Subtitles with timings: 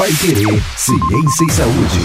[0.00, 2.00] Pai Querer, Ciência e Saúde.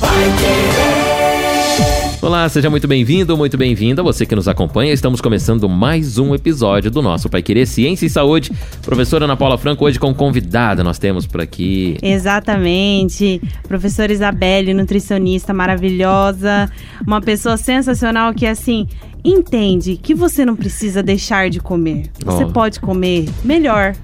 [0.00, 2.18] Pai Querer.
[2.22, 4.02] Olá, seja muito bem-vindo, muito bem-vinda.
[4.02, 8.08] Você que nos acompanha, estamos começando mais um episódio do nosso Pai Querer Ciência e
[8.08, 8.50] Saúde.
[8.80, 11.98] Professora Ana Paula Franco, hoje com convidada nós temos por aqui.
[12.00, 13.42] Exatamente.
[13.68, 16.72] Professora Isabelle, nutricionista maravilhosa,
[17.06, 18.88] uma pessoa sensacional que assim
[19.22, 22.10] entende que você não precisa deixar de comer.
[22.24, 22.52] Você oh.
[22.52, 23.94] pode comer melhor,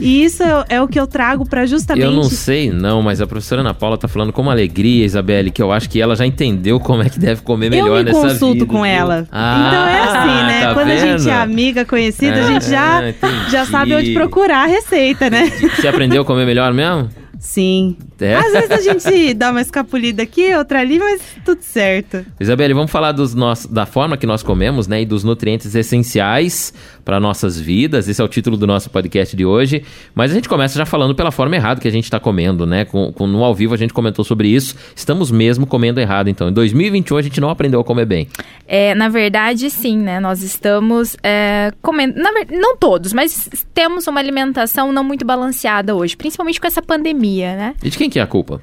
[0.00, 2.04] e isso é, é o que eu trago para justamente.
[2.04, 5.50] Eu não sei, não, mas a professora Ana Paula tá falando com uma alegria, Isabelle,
[5.50, 8.20] que eu acho que ela já entendeu como é que deve comer melhor eu nessa
[8.20, 8.34] vida.
[8.34, 9.26] Eu consulto com ela.
[9.30, 10.60] Ah, então é assim, né?
[10.62, 11.02] Tá Quando vendo?
[11.02, 13.02] a gente é amiga, conhecida, é, a gente já,
[13.50, 15.50] já sabe onde procurar a receita, né?
[15.76, 17.21] Você aprendeu a comer melhor mesmo?
[17.42, 17.96] Sim.
[18.20, 18.36] É?
[18.36, 22.24] Às vezes a gente dá uma escapulida aqui, outra ali, mas tudo certo.
[22.38, 25.02] Isabelle, vamos falar dos nossos, da forma que nós comemos, né?
[25.02, 26.72] E dos nutrientes essenciais
[27.04, 28.08] para nossas vidas.
[28.08, 29.82] Esse é o título do nosso podcast de hoje.
[30.14, 32.84] Mas a gente começa já falando pela forma errada que a gente está comendo, né?
[32.84, 34.76] Com, com, no ao vivo a gente comentou sobre isso.
[34.94, 36.48] Estamos mesmo comendo errado, então.
[36.48, 38.28] Em 2021 a gente não aprendeu a comer bem.
[38.68, 40.20] É, na verdade, sim, né?
[40.20, 42.22] Nós estamos é, comendo.
[42.22, 47.31] Na, não todos, mas temos uma alimentação não muito balanceada hoje, principalmente com essa pandemia,
[47.40, 47.74] né?
[47.82, 48.60] E de quem que é a culpa?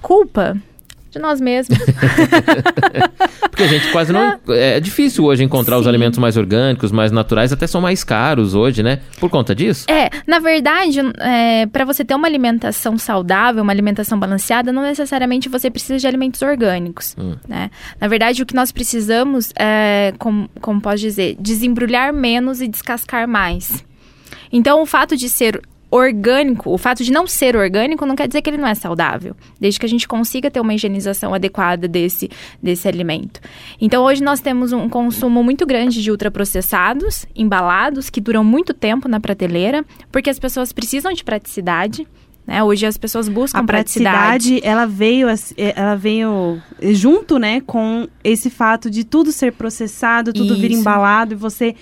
[0.00, 0.56] Culpa?
[1.16, 1.78] de nós mesmos.
[3.50, 4.38] Porque a gente quase não.
[4.48, 5.80] É, é difícil hoje encontrar Sim.
[5.80, 9.00] os alimentos mais orgânicos, mais naturais, até são mais caros hoje, né?
[9.18, 9.86] Por conta disso?
[9.88, 15.48] É, na verdade, é, para você ter uma alimentação saudável, uma alimentação balanceada, não necessariamente
[15.48, 17.34] você precisa de alimentos orgânicos, hum.
[17.48, 17.70] né?
[18.00, 23.26] Na verdade, o que nós precisamos é, como, como posso dizer, desembrulhar menos e descascar
[23.26, 23.84] mais.
[24.52, 28.42] Então, o fato de ser orgânico, o fato de não ser orgânico não quer dizer
[28.42, 32.28] que ele não é saudável, desde que a gente consiga ter uma higienização adequada desse,
[32.62, 33.40] desse alimento.
[33.80, 39.08] Então, hoje nós temos um consumo muito grande de ultraprocessados, embalados, que duram muito tempo
[39.08, 42.06] na prateleira, porque as pessoas precisam de praticidade.
[42.46, 42.62] Né?
[42.62, 44.50] Hoje as pessoas buscam a praticidade.
[44.50, 44.60] praticidade.
[44.66, 46.62] Ela veio, ela veio
[46.92, 50.60] junto, né, com esse fato de tudo ser processado, tudo Isso.
[50.60, 51.74] vir embalado e você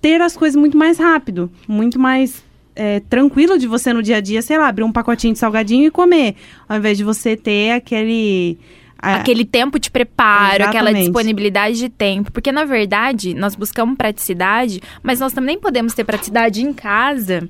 [0.00, 2.45] ter as coisas muito mais rápido, muito mais
[2.76, 5.86] é, tranquilo de você no dia a dia, sei lá, abrir um pacotinho de salgadinho
[5.86, 6.36] e comer,
[6.68, 8.58] ao invés de você ter aquele
[8.98, 10.76] aquele tempo de preparo, Exatamente.
[10.76, 12.32] aquela disponibilidade de tempo.
[12.32, 17.48] Porque, na verdade, nós buscamos praticidade, mas nós também podemos ter praticidade em casa.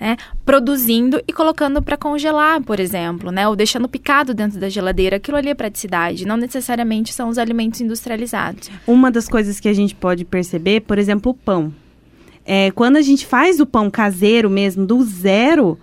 [0.00, 5.16] Né, produzindo e colocando para congelar, por exemplo, né, ou deixando picado dentro da geladeira.
[5.16, 8.70] Aquilo ali é praticidade, não necessariamente são os alimentos industrializados.
[8.86, 11.74] Uma das coisas que a gente pode perceber, por exemplo, o pão.
[12.50, 15.78] É, quando a gente faz o pão caseiro mesmo, do zero,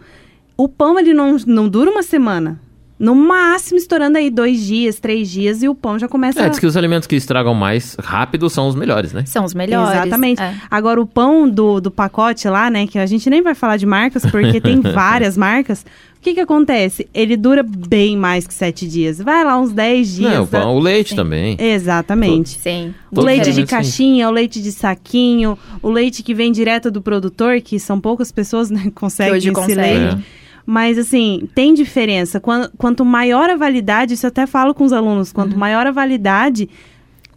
[0.57, 2.59] o pão ele não, não dura uma semana.
[2.97, 6.47] No máximo, estourando aí dois dias, três dias e o pão já começa é, a...
[6.47, 9.25] diz que os alimentos que estragam mais rápido são os melhores, né?
[9.27, 9.91] São os melhores.
[9.91, 10.41] Exatamente.
[10.41, 10.55] É.
[10.71, 13.85] Agora, o pão do, do pacote lá, né, que a gente nem vai falar de
[13.85, 15.85] marcas, porque tem várias marcas.
[16.25, 17.07] O que que acontece?
[17.13, 19.19] Ele dura bem mais que sete dias.
[19.19, 20.33] Vai lá uns dez dias.
[20.33, 21.15] Não, o, pão, o leite Sim.
[21.17, 21.55] também.
[21.59, 22.59] Exatamente.
[22.59, 22.95] Sim.
[23.11, 27.61] O leite de caixinha, o leite de saquinho, o leite que vem direto do produtor,
[27.61, 29.79] que são poucas pessoas, né, conseguem esse consegue.
[29.79, 30.15] leite.
[30.15, 30.17] É.
[30.65, 32.39] Mas, assim, tem diferença.
[32.39, 35.59] Quanto, quanto maior a validade, isso eu até falo com os alunos, quanto uhum.
[35.59, 36.67] maior a validade,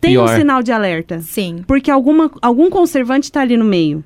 [0.00, 0.30] tem Pior.
[0.32, 1.20] um sinal de alerta.
[1.20, 1.62] Sim.
[1.66, 4.02] Porque alguma, algum conservante está ali no meio.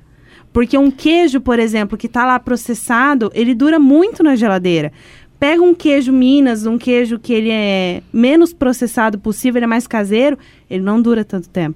[0.53, 4.93] Porque um queijo, por exemplo, que está lá processado, ele dura muito na geladeira.
[5.39, 9.87] Pega um queijo Minas, um queijo que ele é menos processado possível, ele é mais
[9.87, 10.37] caseiro,
[10.69, 11.75] ele não dura tanto tempo.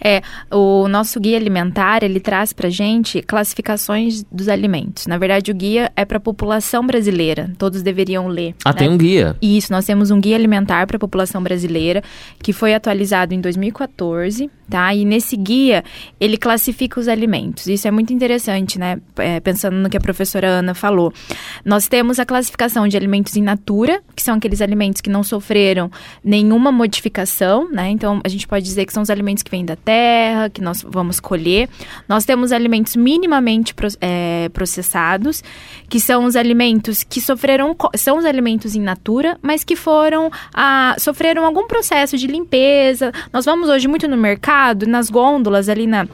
[0.00, 5.06] É, o nosso guia alimentar, ele traz pra gente classificações dos alimentos.
[5.06, 7.50] Na verdade, o guia é para a população brasileira.
[7.58, 8.54] Todos deveriam ler.
[8.64, 8.78] Ah, né?
[8.78, 9.36] tem um guia?
[9.42, 12.02] Isso, nós temos um guia alimentar para a população brasileira
[12.42, 14.94] que foi atualizado em 2014, tá?
[14.94, 15.84] E nesse guia,
[16.20, 17.66] ele classifica os alimentos.
[17.66, 18.98] Isso é muito interessante, né?
[19.16, 21.12] É, pensando no que a professora Ana falou.
[21.64, 25.90] Nós temos a classificação de alimentos in natura, que são aqueles alimentos que não sofreram
[26.22, 27.88] nenhuma modificação, né?
[27.90, 30.84] Então, a gente pode dizer que são os alimentos que vêm da terra, que nós
[30.86, 31.68] vamos colher.
[32.08, 35.42] Nós temos alimentos minimamente é, processados,
[35.88, 40.96] que são os alimentos que sofreram, são os alimentos in natura, mas que foram, a,
[40.98, 43.12] sofreram algum processo de limpeza.
[43.32, 46.06] Nós vamos hoje muito no mercado, nas gôndolas ali na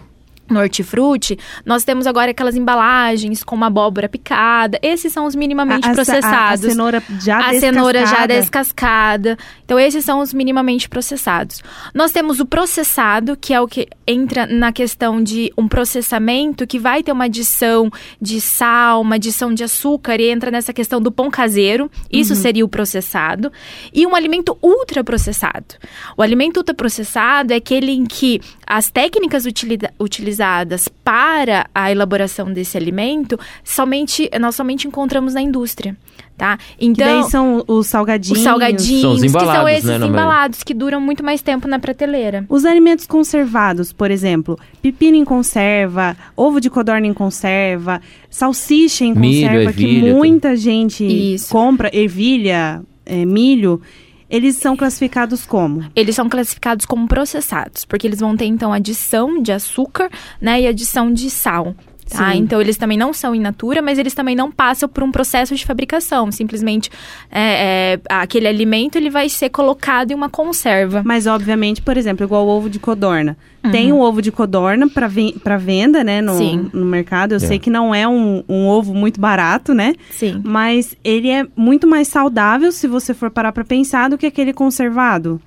[0.49, 4.79] no hortifruti, nós temos agora aquelas embalagens com uma abóbora picada.
[4.83, 6.65] Esses são os minimamente a, processados.
[6.65, 7.61] A, a, cenoura já a descascada.
[7.61, 9.39] cenoura já descascada.
[9.65, 11.63] Então, esses são os minimamente processados.
[11.95, 16.79] Nós temos o processado, que é o que entra na questão de um processamento que
[16.79, 17.91] vai ter uma adição
[18.21, 21.91] de sal, uma adição de açúcar e entra nessa questão do pão caseiro.
[22.13, 22.41] Isso uhum.
[22.41, 23.51] seria o processado.
[23.93, 25.75] E um alimento ultraprocessado.
[26.17, 32.77] O alimento ultraprocessado é aquele em que as técnicas utilizadas utilizadas para a elaboração desse
[32.77, 35.97] alimento, somente nós somente encontramos na indústria.
[36.37, 36.59] Tá?
[36.81, 38.39] Então, que daí são os salgadinhos.
[38.39, 41.69] Os salgadinhos, são os embalados, que são esses né, embalados que duram muito mais tempo
[41.69, 42.45] na prateleira.
[42.49, 49.15] Os alimentos conservados, por exemplo, pepino em conserva, ovo de codorna em conserva, salsicha em
[49.15, 51.05] Milho, conserva, ervilha, que muita gente
[51.35, 51.53] Isso.
[51.53, 53.81] compra, ervilha, é, milho.
[54.29, 55.85] Eles são classificados como?
[55.95, 60.11] Eles são classificados como processados, porque eles vão ter então adição de açúcar,
[60.41, 61.75] né, e adição de sal.
[62.09, 62.33] Tá?
[62.33, 62.39] Sim.
[62.39, 65.55] Então eles também não são in natura, mas eles também não passam por um processo
[65.55, 66.31] de fabricação.
[66.31, 66.91] Simplesmente
[67.31, 71.03] é, é, aquele alimento ele vai ser colocado em uma conserva.
[71.05, 73.37] Mas, obviamente, por exemplo, igual o ovo de codorna.
[73.73, 75.09] Tem o ovo de codorna para
[75.43, 76.39] para venda, né, no, Uhum.
[76.39, 76.71] Sim.
[76.75, 77.33] no mercado.
[77.33, 77.41] Eu É.
[77.41, 79.95] sei que não é um, um ovo muito barato, né?
[80.11, 80.43] Sim.
[80.45, 84.53] Mas ele é muito mais saudável, se você for parar para pensar, do que aquele
[84.53, 85.41] conservado.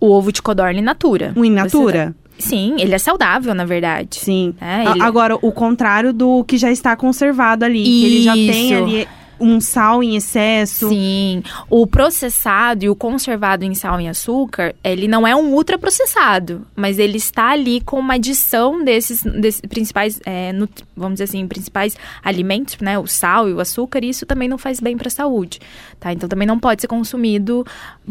[0.00, 1.32] O ovo de codorna in natura.
[1.36, 2.14] O in natura.
[2.40, 4.16] Sim, ele é saudável, na verdade.
[4.20, 4.54] Sim.
[4.60, 7.82] É, ele- Agora, o contrário do que já está conservado ali.
[7.84, 8.82] Que ele já tem Isso.
[8.84, 9.08] ali
[9.42, 10.90] um sal em excesso.
[10.90, 11.42] Sim.
[11.70, 16.98] O processado e o conservado em sal e açúcar, ele não é um ultraprocessado, mas
[16.98, 21.96] ele está ali com uma adição desses, desses principais, é, nutri- vamos dizer assim, principais
[22.22, 22.98] alimentos, né?
[22.98, 25.58] O sal e o açúcar, e isso também não faz bem para a saúde,
[25.98, 26.12] tá?
[26.12, 27.64] Então também não pode ser consumido,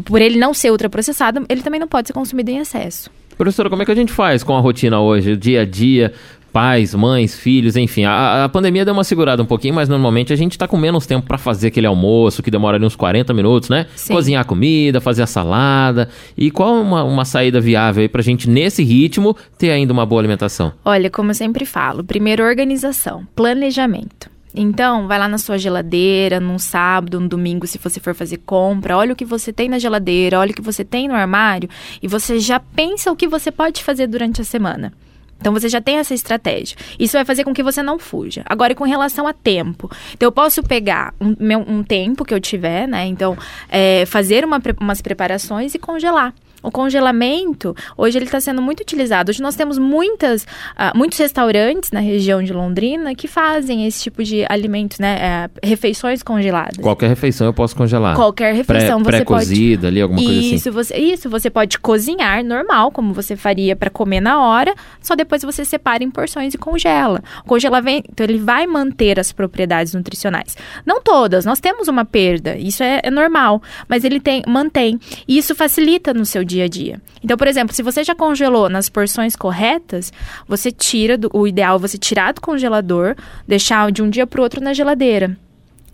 [0.04, 3.08] por ele não ser ultraprocessado, ele também não pode ser consumido em excesso.
[3.40, 6.12] Professora, como é que a gente faz com a rotina hoje, o dia a dia?
[6.52, 8.04] Pais, mães, filhos, enfim.
[8.04, 11.06] A, a pandemia deu uma segurada um pouquinho, mas normalmente a gente tá com menos
[11.06, 13.86] tempo para fazer aquele almoço que demora ali uns 40 minutos, né?
[13.96, 14.12] Sim.
[14.12, 16.10] Cozinhar a comida, fazer a salada.
[16.36, 20.04] E qual é uma, uma saída viável aí pra gente, nesse ritmo, ter ainda uma
[20.04, 20.74] boa alimentação?
[20.84, 24.28] Olha, como eu sempre falo, primeiro organização, planejamento.
[24.54, 28.96] Então, vai lá na sua geladeira, num sábado, num domingo, se você for fazer compra,
[28.96, 31.68] olha o que você tem na geladeira, olha o que você tem no armário
[32.02, 34.92] e você já pensa o que você pode fazer durante a semana.
[35.40, 36.76] Então você já tem essa estratégia.
[36.98, 38.42] Isso vai fazer com que você não fuja.
[38.44, 39.90] Agora, com relação a tempo.
[40.12, 43.06] Então, eu posso pegar um, meu- um tempo que eu tiver, né?
[43.06, 43.38] Então,
[43.68, 46.34] é, fazer uma umas preparações e congelar.
[46.62, 49.30] O congelamento, hoje ele está sendo muito utilizado.
[49.30, 50.46] Hoje nós temos muitas,
[50.76, 55.48] ah, muitos restaurantes na região de Londrina que fazem esse tipo de alimentos, né?
[55.62, 56.76] é, refeições congeladas.
[56.76, 58.14] Qualquer refeição eu posso congelar.
[58.14, 60.54] Qualquer refeição Pré- você pode Pré-cozida ali, alguma coisa assim.
[60.54, 65.14] isso, você, isso, você pode cozinhar normal, como você faria para comer na hora, só
[65.14, 67.22] depois você separa em porções e congela.
[67.44, 70.56] O congelamento, ele vai manter as propriedades nutricionais.
[70.84, 74.98] Não todas, nós temos uma perda, isso é, é normal, mas ele tem, mantém.
[75.26, 77.00] E isso facilita no seu dia a dia.
[77.22, 80.12] Então, por exemplo, se você já congelou nas porções corretas,
[80.48, 83.14] você tira, do, o ideal é você tirar do congelador,
[83.46, 85.36] deixar de um dia para o outro na geladeira.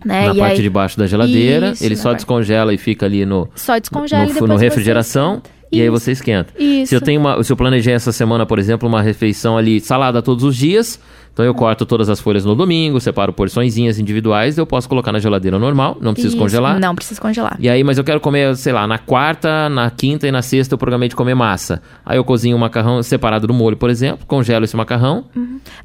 [0.05, 0.27] Né?
[0.29, 3.07] Na E parte aí- de baixo da geladeira, Isso, ele só parte- descongela e fica
[3.07, 5.43] ali no, Só descongela no, e no você refrigeração.
[5.73, 6.53] E aí você esquenta.
[6.57, 6.91] Isso.
[6.91, 10.23] Se eu tenho uma, se eu planejei essa semana, por exemplo, uma refeição ali salada
[10.23, 11.01] todos os dias,
[11.37, 15.19] então eu corto todas as folhas no domingo, separo porçõezinhas individuais, eu posso colocar na
[15.19, 16.81] geladeira normal, não preciso Isso, congelar.
[16.81, 17.59] Não precisa congelar.
[17.61, 20.73] E aí, mas eu quero comer, sei lá, na quarta, na quinta e na sexta
[20.73, 21.83] eu programei de comer massa.
[22.07, 25.27] Aí eu cozinho o macarrão separado do molho, por exemplo, congelo esse macarrão.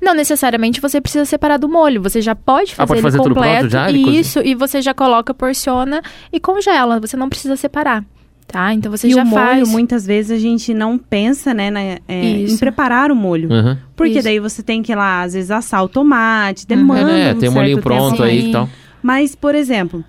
[0.02, 2.02] Não necessariamente você precisa separar do molho.
[2.02, 3.68] Você já pode fazer Ah, pode fazer tudo completo.
[3.68, 3.92] pronto já?
[3.92, 6.02] Isso, e você já coloca, porciona
[6.32, 6.98] e congela.
[7.02, 8.06] Você não precisa separar.
[8.52, 8.74] Tá?
[8.74, 9.70] Então você e já o molho, faz.
[9.70, 13.50] muitas vezes a gente não pensa, né, na- é, em preparar o molho.
[13.50, 13.78] Uhum.
[13.96, 14.24] Porque Isso.
[14.24, 17.34] daí você tem que ir lá, às vezes, assar o tomate, demanda É, né?
[17.34, 18.24] um Tem um molhinho pronto tempo.
[18.24, 18.52] aí e Sim.
[18.52, 18.70] tal.
[19.02, 20.04] Mas, por exemplo,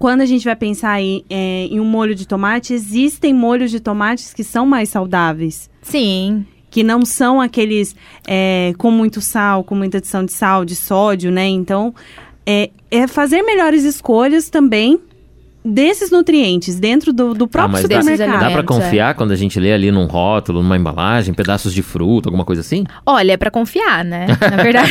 [0.00, 3.78] quando a gente vai pensar em, é, em um molho de tomate, existem molhos de
[3.78, 5.70] tomates que são mais saudáveis.
[5.82, 6.44] Sim.
[6.70, 7.94] Que não são aqueles
[8.26, 11.46] é, com muito sal, com muita adição de sal, de sódio, né?
[11.46, 11.94] Então,
[12.44, 14.98] é, é fazer melhores escolhas também
[15.64, 18.28] desses nutrientes dentro do, do próprio mas dá- supermercado.
[18.32, 18.80] Dá pra alimentos, é.
[18.82, 22.60] confiar quando a gente lê ali num rótulo, numa embalagem, pedaços de fruta, alguma coisa
[22.60, 22.84] assim?
[23.04, 24.26] Olha, é pra confiar, né?
[24.40, 24.90] Na verdade.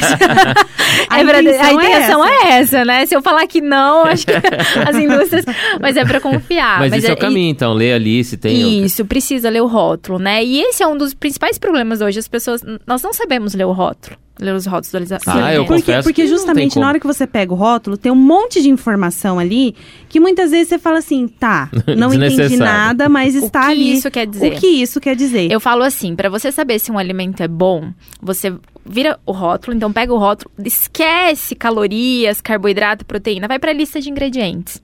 [1.09, 2.85] A É pra- intenção a é intenção é essa.
[2.85, 3.05] né?
[3.05, 5.45] Se eu falar que não, acho que as indústrias.
[5.81, 6.79] Mas é pra confiar.
[6.79, 7.73] mas, esse é, o e- caminho, então.
[7.73, 8.83] Lê ali se tem.
[8.83, 10.43] Isso, precisa ler o rótulo, né?
[10.43, 12.19] E esse é um dos principais problemas hoje.
[12.19, 15.81] As pessoas, nós não sabemos ler o rótulo, ler os rótulos da Ah, eu Porque,
[15.81, 19.37] confesso porque justamente na hora que você pega o rótulo, tem um monte de informação
[19.39, 19.75] ali
[20.07, 23.93] que muitas vezes você fala assim, tá, não entendi nada, mas O está que ali.
[23.93, 24.53] isso quer dizer?
[24.53, 25.51] O que isso quer dizer?
[25.51, 27.91] Eu falo assim, pra você saber se um alimento é bom,
[28.21, 28.53] você
[28.85, 34.09] vira o rótulo, então pega o rótulo, esquece calorias, carboidrato, proteína, vai pra lista de
[34.09, 34.81] ingredientes.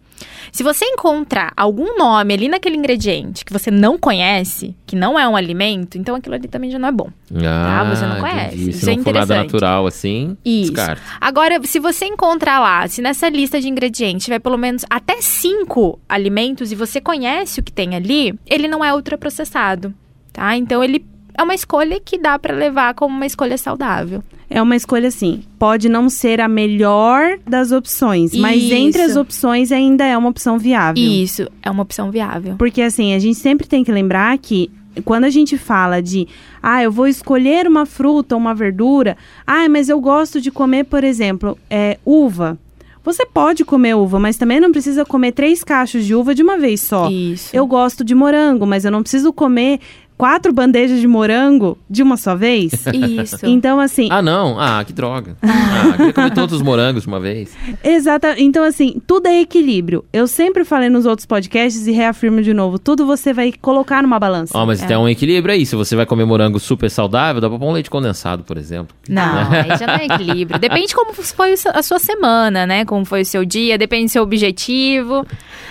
[0.52, 5.28] Se você encontrar algum nome ali naquele ingrediente que você não conhece, que não é
[5.28, 7.10] um alimento, então aquilo ali também já não é bom.
[7.46, 8.56] Ah, você não conhece.
[8.56, 8.70] entendi.
[8.70, 10.72] Isso Se é não for nada natural assim, Isso.
[10.72, 11.02] descarta.
[11.20, 16.00] Agora, se você encontrar lá, se nessa lista de ingredientes tiver pelo menos até cinco
[16.08, 19.94] alimentos e você conhece o que tem ali, ele não é ultraprocessado,
[20.32, 20.56] tá?
[20.56, 21.06] Então ele
[21.38, 24.24] é uma escolha que dá para levar como uma escolha saudável.
[24.50, 28.74] É uma escolha assim, pode não ser a melhor das opções, mas Isso.
[28.74, 31.04] entre as opções ainda é uma opção viável.
[31.04, 32.56] Isso, é uma opção viável.
[32.58, 34.70] Porque assim, a gente sempre tem que lembrar que
[35.04, 36.28] quando a gente fala de,
[36.62, 40.86] ah, eu vou escolher uma fruta ou uma verdura, ah, mas eu gosto de comer,
[40.86, 42.58] por exemplo, é, uva.
[43.04, 46.58] Você pode comer uva, mas também não precisa comer três cachos de uva de uma
[46.58, 47.08] vez só.
[47.08, 47.56] Isso.
[47.56, 49.80] Eu gosto de morango, mas eu não preciso comer
[50.18, 52.72] quatro bandejas de morango de uma só vez.
[52.94, 53.46] Isso.
[53.46, 54.60] Então, assim, Ah, não.
[54.60, 55.36] Ah, que droga.
[55.42, 57.56] Ah, queria comer todos os morangos de uma vez.
[57.84, 58.36] Exata.
[58.40, 60.06] Então, assim, tudo é equilíbrio.
[60.14, 64.20] Eu sempre falei nos outros podcasts e reafirmo de novo: tudo você vai colocar numa
[64.20, 64.58] balança.
[64.58, 65.66] Ó, mas tem um equilíbrio aí.
[65.66, 68.96] Se você vai comer morango super saudável, dá pra pôr um leite condensado, por exemplo.
[69.10, 70.60] Não, aí já não é equilíbrio.
[70.60, 72.86] Depende como foi a sua semana, né?
[72.86, 75.26] Como foi o seu dia, depende do seu objetivo.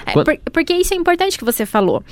[0.07, 2.03] É, Quan- por- porque isso é importante que você falou.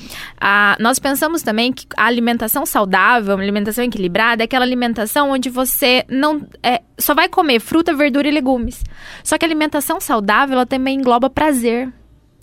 [0.41, 2.22] Ah, nós pensamos também que a alimentação
[2.64, 7.95] saudável, uma alimentação equilibrada, é aquela alimentação onde você não é, só vai comer fruta,
[7.95, 8.85] verdura e legumes.
[9.25, 11.93] Só que a alimentação saudável, ela também engloba prazer.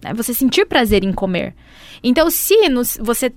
[0.03, 0.13] né?
[0.13, 1.53] Você sentir prazer em comer.
[2.03, 3.31] Então, se no- você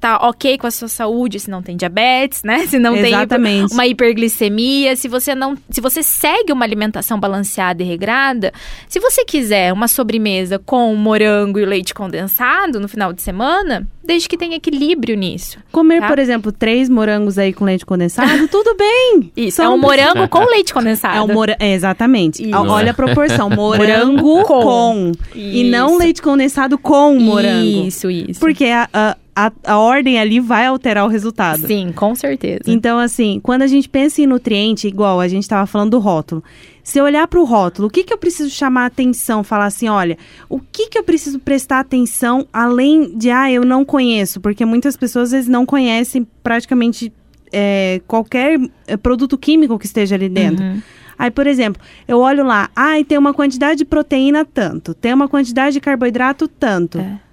[0.00, 2.66] tá ok com a sua saúde, se não tem diabetes, né?
[2.66, 3.72] Se não tem Exatamente.
[3.72, 8.52] uma hiperglicemia, se você não, se você segue uma alimentação balanceada e regrada,
[8.88, 14.28] se você quiser uma sobremesa com morango e leite condensado no final de semana, desde
[14.28, 15.58] que tenha equilíbrio nisso.
[15.72, 16.08] Comer, Tá.
[16.08, 19.32] por exemplo, três morangos aí com leite condensado, tudo bem.
[19.36, 21.16] Isso, é um morango com leite condensado.
[21.18, 21.56] É um mora...
[21.58, 22.42] é, exatamente.
[22.48, 22.56] Isso.
[22.56, 23.50] Olha a proporção.
[23.50, 24.62] Morango com.
[24.62, 25.12] com.
[25.34, 27.86] E não leite condensado com morango.
[27.86, 28.40] Isso, isso.
[28.40, 31.64] Porque a, a, a, a ordem ali vai alterar o resultado.
[31.64, 32.62] Sim, com certeza.
[32.66, 36.42] Então, assim, quando a gente pensa em nutriente, igual a gente estava falando do rótulo,
[36.82, 39.44] se eu olhar para o rótulo, o que, que eu preciso chamar atenção?
[39.44, 40.18] Falar assim, olha,
[40.48, 44.40] o que, que eu preciso prestar atenção além de, ah, eu não conheço?
[44.40, 47.12] Porque muitas pessoas, às vezes, não conhecem praticamente
[47.52, 50.64] é, qualquer é, produto químico que esteja ali dentro.
[50.64, 50.82] Uhum.
[51.16, 55.28] Aí, por exemplo, eu olho lá, ai, tem uma quantidade de proteína tanto, tem uma
[55.28, 56.98] quantidade de carboidrato tanto.
[56.98, 57.27] É.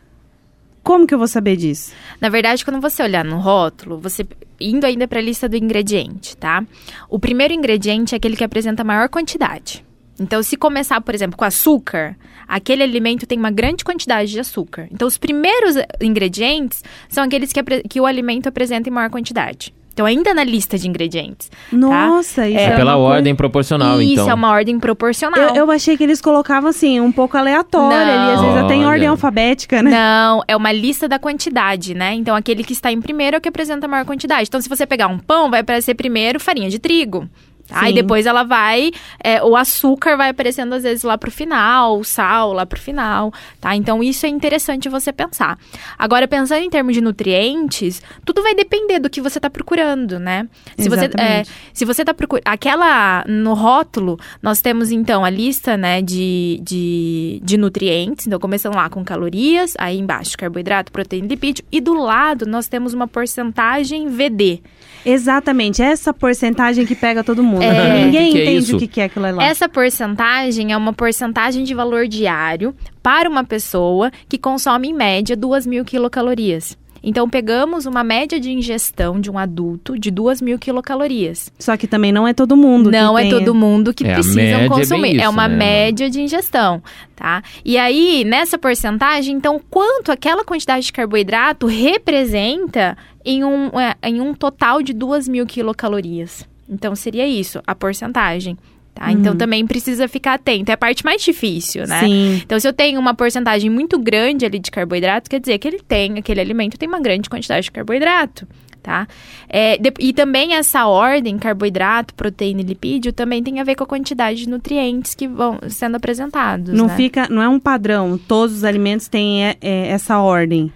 [0.85, 1.93] Como que eu vou saber disso?
[2.21, 4.23] Na verdade, quando você olhar no rótulo, você
[4.61, 6.63] indo ainda para a lista do ingrediente, tá?
[7.09, 9.83] O primeiro ingrediente é aquele que apresenta maior quantidade.
[10.19, 12.15] Então, se começar, por exemplo, com açúcar,
[12.47, 14.87] aquele alimento tem uma grande quantidade de açúcar.
[14.91, 19.73] Então, os primeiros eh, ingredientes são aqueles que, que o alimento apresenta em maior quantidade.
[19.95, 21.49] Então, ainda na lista de ingredientes.
[21.71, 24.29] Nossa, isso É, é, pela coisa- ordem proporcional, Isso então.
[24.29, 25.39] é uma ordem proporcional.
[25.39, 28.85] Eu, eu achei que eles colocavam assim, um pouco aleatório ali, às vezes até em
[28.85, 29.91] ordem alfabética, né?
[29.91, 32.13] Não, é uma lista da quantidade, né?
[32.13, 34.49] Então, aquele que está em primeiro é o que apresenta a maior quantidade.
[34.49, 37.29] Então, se você pegar um pão, vai aparecer primeiro farinha de trigo.
[37.69, 38.91] Aí depois ela vai,
[39.23, 43.33] é, o açúcar vai aparecendo às vezes lá pro final, o sal lá pro final,
[43.59, 43.75] tá?
[43.75, 45.57] Então isso é interessante você pensar.
[45.97, 50.47] Agora, pensando em termos de nutrientes, tudo vai depender do que você tá procurando, né?
[50.77, 51.49] Se você, é, Exatamente.
[51.73, 52.43] se você tá procurando.
[52.45, 53.23] Aquela.
[53.27, 58.27] No rótulo, nós temos então a lista, né, de, de, de nutrientes.
[58.27, 61.65] Então, começando lá com calorias, aí embaixo carboidrato, proteína e lipídio.
[61.71, 64.61] E do lado, nós temos uma porcentagem VD.
[65.05, 67.54] Exatamente, essa porcentagem que pega todo mundo.
[67.61, 68.05] É.
[68.05, 68.77] Ninguém Que que é entende isso?
[68.77, 69.43] o que é aquilo lá.
[69.43, 75.35] Essa porcentagem é uma porcentagem de valor diário para uma pessoa que consome, em média,
[75.35, 76.77] 2 mil quilocalorias.
[77.07, 81.51] Então, pegamos uma média de ingestão de um adulto de 2 mil quilocalorias.
[81.59, 82.89] Só que também não é todo mundo.
[82.89, 85.19] que Não é tem- todo mundo que É, precisa é consumir.
[85.19, 85.55] É, isso, uma né?
[85.55, 86.81] média de ingestão,
[87.15, 87.43] tá?
[87.63, 94.19] E aí, nessa porcentagem, então, quanto aquela quantidade de carboidrato representa em um, é, em
[94.19, 96.47] um total de 2 mil quilocalorias?
[96.69, 98.57] Então, seria isso, a porcentagem.
[98.93, 99.11] Tá?
[99.11, 100.71] Então, também precisa ficar atento.
[100.71, 101.99] É a parte mais difícil, né?
[101.99, 102.35] Sim.
[102.45, 105.81] Então, se eu tenho uma porcentagem muito grande ali de carboidrato, quer dizer que ele
[105.85, 108.47] tem, aquele alimento tem uma grande quantidade de carboidrato,
[108.81, 109.05] tá?
[109.49, 113.83] É, de- e também essa ordem, carboidrato, proteína e lipídio, também tem a ver com
[113.83, 116.95] a quantidade de nutrientes que vão sendo apresentados, Não né?
[116.95, 118.17] fica, não é um padrão.
[118.17, 120.71] Todos os alimentos têm é, é, essa ordem.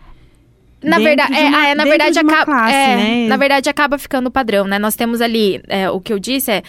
[0.83, 3.27] Na verdade, de é, uma- é, na verdade acaba, classe, é, né?
[3.27, 4.79] na verdade acaba ficando padrão, né?
[4.79, 6.63] Nós temos ali, é, o que eu disse é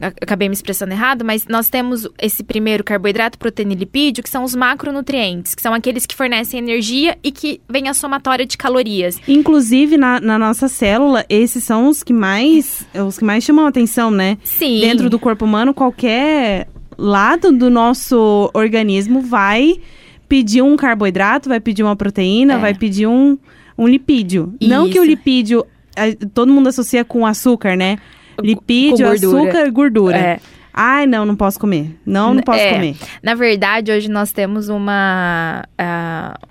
[0.00, 4.44] Acabei me expressando errado, mas nós temos esse primeiro carboidrato, proteína e lipídio, que são
[4.44, 9.18] os macronutrientes, que são aqueles que fornecem energia e que vem a somatória de calorias.
[9.26, 13.68] Inclusive, na, na nossa célula, esses são os que mais os que mais chamam a
[13.70, 14.38] atenção, né?
[14.44, 14.80] Sim.
[14.80, 19.80] Dentro do corpo humano, qualquer lado do nosso organismo vai
[20.28, 22.58] pedir um carboidrato, vai pedir uma proteína, É.
[22.58, 23.38] vai pedir um,
[23.76, 24.54] um lipídio.
[24.60, 25.10] Não que o Isso.
[25.10, 25.66] lipídio
[26.34, 27.98] todo mundo associa com açúcar, né?
[28.40, 29.38] Lipídio, gordura.
[29.42, 30.16] açúcar, gordura.
[30.16, 30.40] É.
[30.72, 31.98] Ai, não, não posso comer.
[32.06, 32.74] Não, não posso É.
[32.74, 32.96] comer.
[33.20, 35.64] Na verdade, hoje nós temos uma.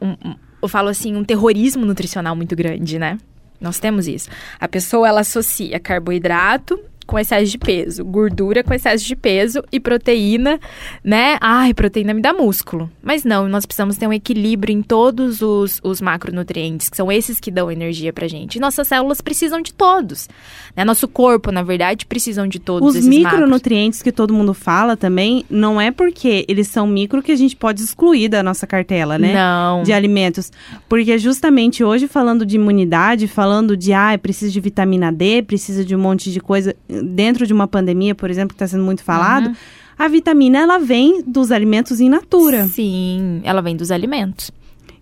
[0.01, 3.17] um- um- eu falo assim, um terrorismo nutricional muito grande, né?
[3.61, 4.29] Nós temos isso.
[4.59, 9.79] A pessoa ela associa carboidrato com excesso de peso, gordura com excesso de peso e
[9.79, 10.59] proteína,
[11.03, 11.37] né?
[11.39, 12.91] Ai, proteína me dá músculo.
[13.01, 17.39] Mas não, nós precisamos ter um equilíbrio em todos os, os macronutrientes, que são esses
[17.39, 18.57] que dão energia pra gente.
[18.57, 20.27] E nossas células precisam de todos.
[20.75, 20.83] Né?
[20.83, 24.03] Nosso corpo, na verdade, precisam de todos Os esses micronutrientes macros.
[24.03, 27.81] que todo mundo fala também, não é porque eles são micro que a gente pode
[27.81, 29.33] excluir da nossa cartela, né?
[29.33, 29.83] Não.
[29.83, 30.51] De alimentos.
[30.89, 35.95] Porque justamente hoje, falando de imunidade, falando de, ah, precisa de vitamina D, precisa de
[35.95, 39.47] um monte de coisa dentro de uma pandemia, por exemplo, que está sendo muito falado,
[39.47, 39.55] uhum.
[39.97, 42.67] a vitamina ela vem dos alimentos in natura.
[42.67, 44.51] Sim, ela vem dos alimentos.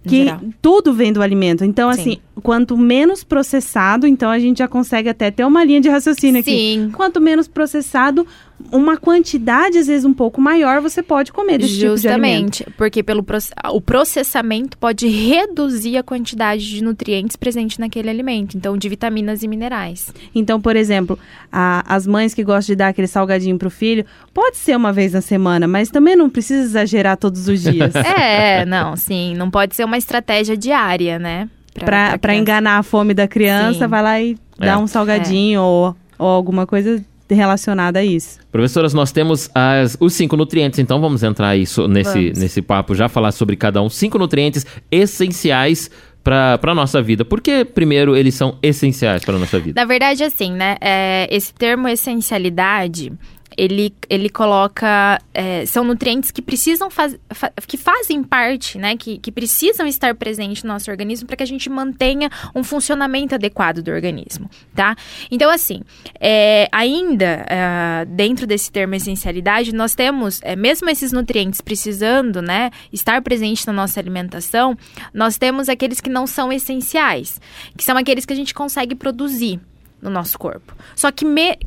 [0.08, 0.28] Que
[0.62, 1.66] tudo vem do alimento.
[1.66, 2.00] Então, Sim.
[2.00, 6.42] assim, quanto menos processado, então a gente já consegue até ter uma linha de raciocínio
[6.42, 6.52] aqui.
[6.52, 6.92] Sim.
[6.94, 8.28] Quanto menos processado,
[8.72, 13.04] uma quantidade, às vezes, um pouco maior, você pode comer desse Justamente, tipo de porque
[13.04, 13.26] pelo
[13.72, 19.48] o processamento pode reduzir a quantidade de nutrientes presentes naquele alimento, então de vitaminas e
[19.48, 20.14] minerais.
[20.34, 21.18] Então, por exemplo,
[21.52, 24.92] a, as mães que gostam de dar aquele salgadinho para o filho, pode ser uma
[24.92, 27.94] vez na semana, mas também não precisa exagerar todos os dias.
[28.18, 31.50] é, não, sim, não pode ser uma estratégia diária, né?
[31.84, 33.88] Para enganar a fome da criança, sim.
[33.88, 34.66] vai lá e é.
[34.66, 35.62] dá um salgadinho é.
[35.62, 38.40] ou, ou alguma coisa relacionada a isso.
[38.52, 43.10] Professoras, nós temos as, os cinco nutrientes, então vamos entrar isso nesse, nesse papo, já
[43.10, 43.90] falar sobre cada um.
[43.90, 45.90] Cinco nutrientes essenciais
[46.24, 47.24] para a nossa vida.
[47.24, 49.80] Por que, primeiro, eles são essenciais para a nossa vida?
[49.80, 50.76] Na verdade, assim, né?
[50.82, 53.12] É, esse termo essencialidade
[53.58, 55.20] ele, ele coloca.
[55.34, 58.96] É, são nutrientes que precisam faz, fa, que fazem parte, né?
[58.98, 63.36] Que, que precisam estar presentes no nosso organismo para que a gente mantenha um funcionamento
[63.36, 64.96] adequado do organismo, tá?
[65.30, 65.82] Então, assim,
[66.20, 72.72] é, ainda é, dentro desse termo essencialidade, nós temos, é, mesmo esses nutrientes precisando, né,
[72.92, 74.78] estar presentes na nossa alimentação,
[75.14, 77.40] nós temos aqueles que não são essenciais,
[77.78, 79.60] que são aqueles que a gente consegue produzir
[80.02, 80.76] no nosso corpo.
[80.96, 81.58] Só que me,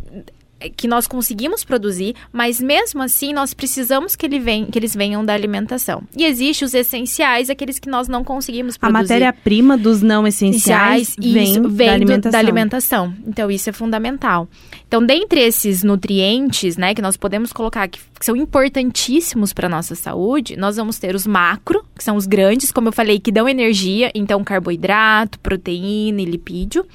[0.76, 5.24] que nós conseguimos produzir, mas mesmo assim nós precisamos que, ele vem, que eles venham
[5.24, 6.02] da alimentação.
[6.16, 8.98] E existem os essenciais, aqueles que nós não conseguimos produzir.
[8.98, 12.32] A matéria-prima dos não essenciais vem, vem da, alimentação.
[12.32, 13.14] da alimentação.
[13.26, 14.48] Então isso é fundamental.
[14.88, 19.94] Então, dentre esses nutrientes, né, que nós podemos colocar que, que são importantíssimos para nossa
[19.94, 23.46] saúde, nós vamos ter os macro, que são os grandes, como eu falei, que dão
[23.46, 26.86] energia, então carboidrato, proteína e lipídio.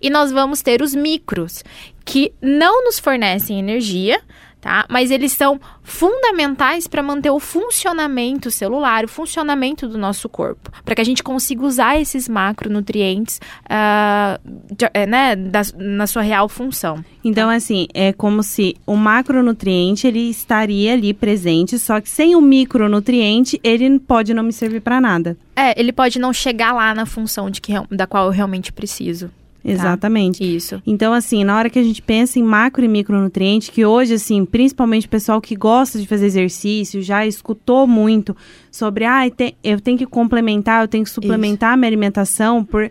[0.00, 1.62] E nós vamos ter os micros,
[2.04, 4.20] que não nos fornecem energia,
[4.64, 4.86] tá?
[4.88, 10.94] Mas eles são fundamentais para manter o funcionamento celular, o funcionamento do nosso corpo, para
[10.94, 14.40] que a gente consiga usar esses macronutrientes uh,
[14.74, 17.04] de, é, né, da, na sua real função.
[17.22, 22.40] Então, assim, é como se o macronutriente ele estaria ali presente, só que sem o
[22.40, 25.36] micronutriente ele pode não me servir para nada.
[25.54, 29.30] É, ele pode não chegar lá na função de que, da qual eu realmente preciso.
[29.64, 29.70] Tá.
[29.70, 30.40] Exatamente.
[30.40, 30.44] Tá?
[30.44, 30.82] Isso.
[30.86, 34.44] Então, assim, na hora que a gente pensa em macro e micronutriente, que hoje, assim,
[34.44, 38.36] principalmente o pessoal que gosta de fazer exercício, já escutou muito
[38.70, 39.22] sobre, ah,
[39.62, 41.74] eu tenho que complementar, eu tenho que suplementar Isso.
[41.74, 42.90] a minha alimentação por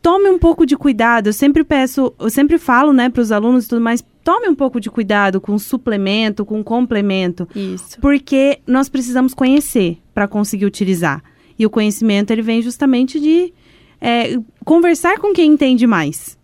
[0.00, 1.26] tome um pouco de cuidado.
[1.26, 4.54] Eu sempre peço, eu sempre falo, né, para os alunos e tudo mais, tome um
[4.54, 7.46] pouco de cuidado com suplemento, com complemento.
[7.54, 8.00] Isso.
[8.00, 11.22] Porque nós precisamos conhecer para conseguir utilizar.
[11.58, 13.52] E o conhecimento, ele vem justamente de
[14.00, 16.38] é, conversar com quem entende mais.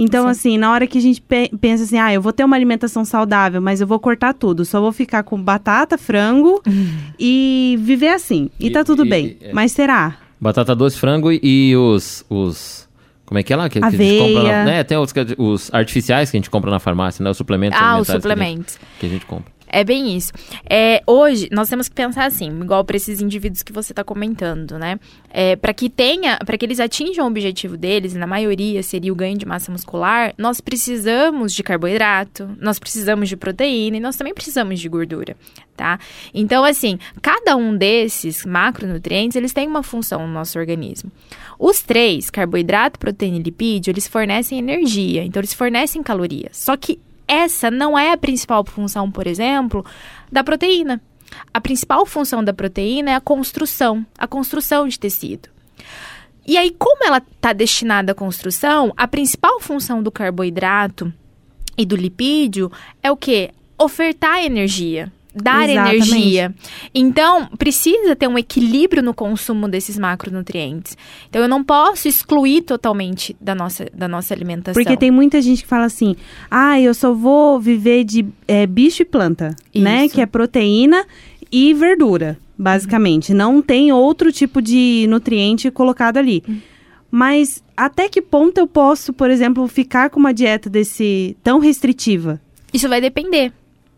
[0.00, 0.30] Então, Sim.
[0.30, 3.04] assim, na hora que a gente pe pensa assim, ah, eu vou ter uma alimentação
[3.04, 6.62] saudável, mas eu vou cortar tudo, só vou ficar com batata, frango
[7.18, 8.48] e viver assim.
[8.60, 9.36] E, e tá tudo e, bem.
[9.40, 9.52] E, é.
[9.52, 10.16] mas será?
[10.40, 12.24] Batata doce, frango e os.
[12.30, 12.88] os...
[13.26, 13.68] Como é que é lá?
[13.68, 13.98] Que, Aveia.
[13.98, 14.84] que a gente compra na, né?
[14.84, 17.28] Tem os, os, artificiais que a gente compra na farmácia, né?
[17.30, 18.76] Os suplementos Ah, os suplementos.
[18.76, 19.52] Que a, gente, que a gente compra.
[19.70, 20.32] É bem isso.
[20.68, 24.78] É, hoje, nós temos que pensar assim, igual para esses indivíduos que você está comentando,
[24.78, 24.98] né?
[25.30, 29.16] É, para que tenha, para que eles atinjam o objetivo deles, na maioria seria o
[29.16, 34.32] ganho de massa muscular, nós precisamos de carboidrato, nós precisamos de proteína e nós também
[34.32, 35.36] precisamos de gordura,
[35.76, 35.98] tá?
[36.32, 41.12] Então, assim, cada um desses macronutrientes, eles têm uma função no nosso organismo.
[41.58, 46.56] Os três, carboidrato, proteína e lipídio, eles fornecem energia, então eles fornecem calorias.
[46.56, 46.98] Só que
[47.28, 49.84] essa não é a principal função, por exemplo,
[50.32, 51.00] da proteína.
[51.52, 55.50] A principal função da proteína é a construção, a construção de tecido.
[56.46, 61.12] E aí, como ela está destinada à construção, a principal função do carboidrato
[61.76, 63.50] e do lipídio é o que?
[63.76, 66.10] Ofertar energia dar Exatamente.
[66.10, 66.54] energia.
[66.94, 70.96] Então, precisa ter um equilíbrio no consumo desses macronutrientes.
[71.28, 74.82] Então, eu não posso excluir totalmente da nossa, da nossa alimentação.
[74.82, 76.16] Porque tem muita gente que fala assim:
[76.50, 79.84] ah, eu só vou viver de é, bicho e planta, Isso.
[79.84, 80.08] né?
[80.08, 81.06] Que é proteína
[81.50, 83.32] e verdura, basicamente.
[83.32, 83.38] Uhum.
[83.38, 86.42] Não tem outro tipo de nutriente colocado ali.
[86.46, 86.60] Uhum.
[87.10, 92.40] Mas até que ponto eu posso, por exemplo, ficar com uma dieta desse tão restritiva?
[92.72, 93.52] Isso vai depender.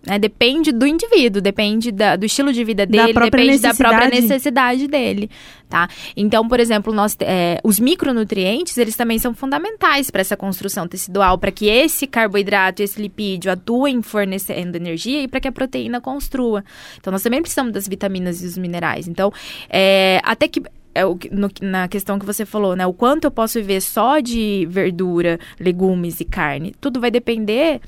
[0.07, 0.19] Né?
[0.19, 4.87] Depende do indivíduo, depende da, do estilo de vida dele, própria depende da própria necessidade.
[4.89, 5.31] dele,
[5.69, 5.89] tá?
[6.17, 11.37] Então, por exemplo, nós, é, os micronutrientes, eles também são fundamentais para essa construção tecidual,
[11.37, 16.65] para que esse carboidrato, esse lipídio atuem fornecendo energia e para que a proteína construa.
[16.99, 19.07] Então, nós também precisamos das vitaminas e dos minerais.
[19.07, 19.31] Então,
[19.69, 20.63] é, até que
[20.95, 22.87] é o no- na questão que você falou, né?
[22.87, 27.81] O quanto eu posso viver só de verdura, legumes e carne, tudo vai depender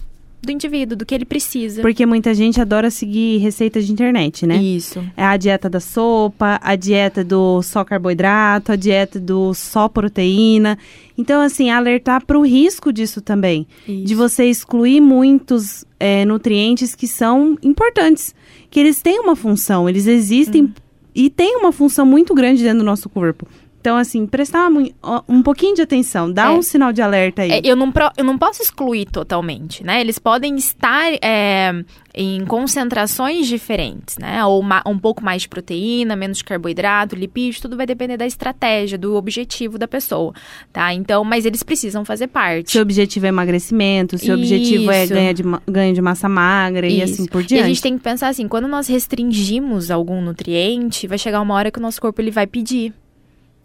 [0.43, 1.81] do indivíduo, do que ele precisa.
[1.81, 4.57] Porque muita gente adora seguir receitas de internet, né?
[4.57, 5.03] Isso.
[5.17, 10.77] É a dieta da sopa, a dieta do só carboidrato, a dieta do só proteína.
[11.17, 13.67] Então, assim, alertar para o risco disso também.
[13.87, 14.17] De Isso.
[14.17, 18.35] você excluir muitos é, nutrientes que são importantes.
[18.69, 20.73] Que eles têm uma função, eles existem Uhum.
[21.15, 23.47] e têm uma função muito grande dentro do nosso corpo.
[23.83, 24.69] Então, assim, prestar
[25.29, 26.51] um pouquinho de atenção, dá É.
[26.51, 27.51] um sinal de alerta aí.
[27.51, 30.01] É, eu, não pro- eu não posso excluir totalmente, né?
[30.01, 31.73] Eles podem estar é,
[32.15, 34.45] em concentrações diferentes, né?
[34.45, 38.97] Ou um pouco mais de proteína, menos de carboidrato, lipídio, tudo vai depender da estratégia,
[38.97, 40.33] do objetivo da pessoa,
[40.73, 40.95] tá?
[40.95, 42.71] Então, mas eles precisam fazer parte.
[42.71, 47.15] Seu objetivo é emagrecimento, seu objetivo é ganho de, ganho de massa magra e Isso.
[47.15, 47.65] assim por E diante.
[47.65, 51.69] a gente tem que pensar assim, quando nós restringimos algum nutriente, vai chegar uma hora
[51.69, 52.93] que o nosso corpo ele vai pedir.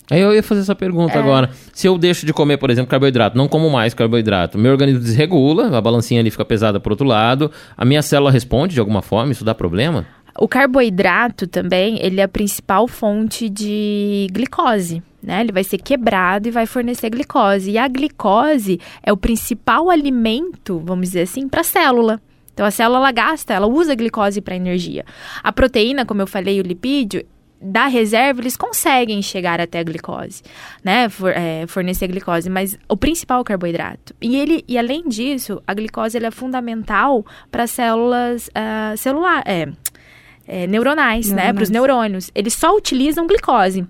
[0.10, 1.20] Aí eu ia fazer essa pergunta É.
[1.20, 1.50] agora.
[1.74, 5.78] Se eu deixo de comer, por exemplo, carboidrato, não como mais carboidrato, meu organismo desregula,
[5.78, 9.32] a balancinha ali fica pesada pro outro lado, a minha célula responde de alguma forma,
[9.32, 10.06] isso dá problema?
[10.40, 15.42] O carboidrato também, ele é a principal fonte de glicose, né?
[15.42, 17.72] Ele vai ser quebrado e vai fornecer glicose.
[17.72, 22.22] E a glicose é o principal alimento, vamos dizer assim, para a célula.
[22.54, 25.04] Então a célula ela gasta, ela usa a glicose para energia.
[25.44, 27.26] A proteína, como eu falei, o lipídio,
[27.62, 30.44] da reserva, eles conseguem chegar até a glicose,
[30.84, 31.10] né?
[31.10, 34.16] For- é, fornecer glicose, mas o principal é o carboidrato.
[34.22, 39.68] E ele, e além disso, a glicose é fundamental para células ah, celular, é,
[40.48, 41.36] é, neuronais, né?
[41.36, 41.56] Neuronais.
[41.56, 42.32] Para os neurônios.
[42.34, 43.86] Eles só utilizam glicose.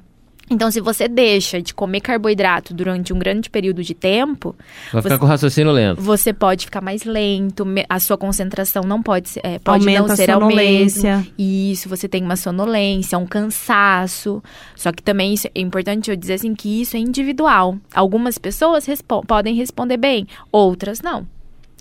[0.50, 4.56] Então, se você deixa de comer carboidrato durante um grande período de tempo,
[4.94, 6.02] Vai ficar Você- com o raciocínio lento.
[6.02, 10.14] você pode ficar mais lento, a sua concentração não pode ser, é, pode Aumenta não
[10.14, 10.52] a ser ao mesmo.
[10.52, 11.28] sonolência.
[11.38, 14.42] Isso, você tem uma sonolência, um cansaço.
[14.76, 17.78] Só que também isso é importante eu dizer assim que isso é individual.
[17.94, 21.28] Algumas pessoas respo- podem responder bem, outras não.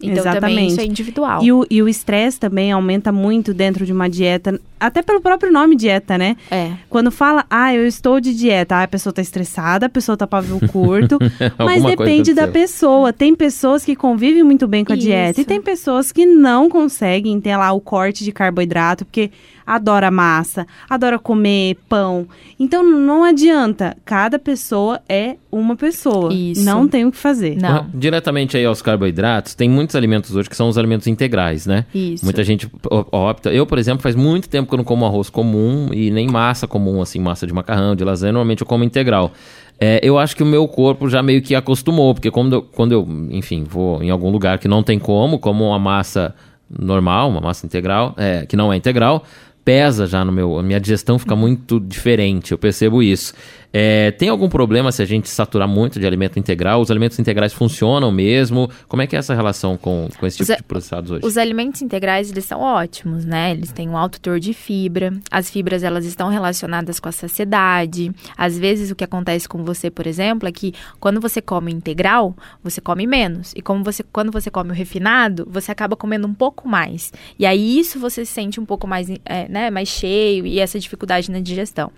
[0.02, 0.70] Então também Exatamente.
[0.72, 1.42] isso é individual.
[1.42, 5.50] E o e o estresse também aumenta muito dentro de uma dieta, até pelo próprio
[5.50, 6.36] nome dieta, né?
[6.50, 6.72] É.
[6.90, 10.26] Quando fala, ah, eu estou de dieta, ah, a pessoa tá estressada, a pessoa tá
[10.26, 11.18] pavio curto.
[11.58, 13.10] mas depende da pessoa.
[13.12, 15.48] Tem pessoas que convivem muito bem com a dieta e Isso.
[15.48, 19.30] tem pessoas que não conseguem ter lá o corte de carboidrato, porque
[19.66, 22.26] adora massa, adora comer pão.
[22.58, 23.96] Então não adianta.
[24.04, 26.32] Cada pessoa é uma pessoa.
[26.32, 26.64] Isso.
[26.64, 27.56] Não tem o que fazer.
[27.60, 27.84] Não.
[27.84, 31.84] Com- Diretamente aí aos carboidratos, tem muitos alimentos hoje que são os alimentos integrais, né?
[31.94, 32.24] Isso.
[32.24, 32.70] Muita gente
[33.10, 33.50] opta.
[33.52, 36.66] Eu, por exemplo, faz muito tempo que eu não como arroz comum e nem massa
[36.66, 38.32] comum, assim, massa de macarrão, de lasanha.
[38.32, 39.32] Normalmente eu como integral.
[39.78, 42.92] É, eu acho que o meu corpo já meio que acostumou, porque quando eu, quando
[42.92, 46.34] eu, enfim, vou em algum lugar que não tem como, como uma massa
[46.70, 49.22] normal, uma massa integral, é, que não é integral,
[49.66, 50.58] pesa já no meu.
[50.60, 53.34] A minha digestão fica muito diferente, eu percebo isso.
[53.78, 56.80] É, tem algum problema se a gente saturar muito de alimento integral?
[56.80, 58.70] Os alimentos integrais funcionam mesmo?
[58.88, 61.26] Como é que é essa relação com, com esse tipo Os de processados hoje?
[61.26, 63.50] Os alimentos integrais, eles são ótimos, né?
[63.50, 65.12] Eles têm um alto teor de fibra.
[65.30, 68.10] As fibras, elas estão relacionadas com a saciedade.
[68.34, 72.34] Às vezes, o que acontece com você, por exemplo, é que quando você come integral,
[72.64, 73.52] você come menos.
[73.54, 77.12] E como você, quando você come o refinado, você acaba comendo um pouco mais.
[77.38, 80.80] E aí, isso você se sente um pouco mais, é, né, mais cheio e essa
[80.80, 81.92] dificuldade na digestão.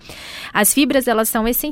[0.51, 1.68] As fibras, elas são essenciais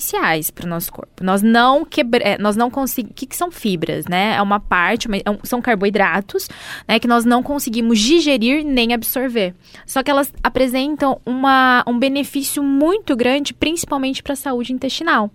[0.52, 1.24] para o nosso corpo.
[1.24, 3.12] Nós não quebra, é, nós não conseguimos...
[3.12, 4.36] O que, que são fibras, né?
[4.36, 6.48] É uma parte, uma- é são carboidratos,
[6.88, 9.54] né, que nós não conseguimos digerir nem absorver.
[9.86, 15.32] Só que elas apresentam uma, um benefício muito grande, principalmente para a saúde intestinal.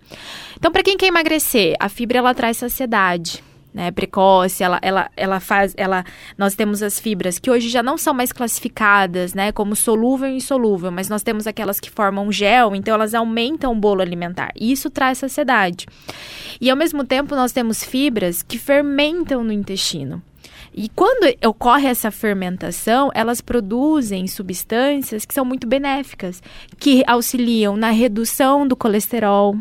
[0.56, 3.42] Então, para quem quer emagrecer, a fibra ela traz saciedade.
[3.74, 6.04] Né, precoce, ela, ela, ela faz, ela,
[6.36, 10.36] nós temos as fibras que hoje já não são mais classificadas, né, como solúvel e
[10.36, 14.70] insolúvel, mas nós temos aquelas que formam gel, então elas aumentam o bolo alimentar, e
[14.70, 15.86] isso traz saciedade.
[16.60, 20.22] E ao mesmo tempo nós temos fibras que fermentam no intestino.
[20.74, 26.42] E quando ocorre essa fermentação, elas produzem substâncias que são muito benéficas,
[26.78, 29.56] que auxiliam na redução do colesterol,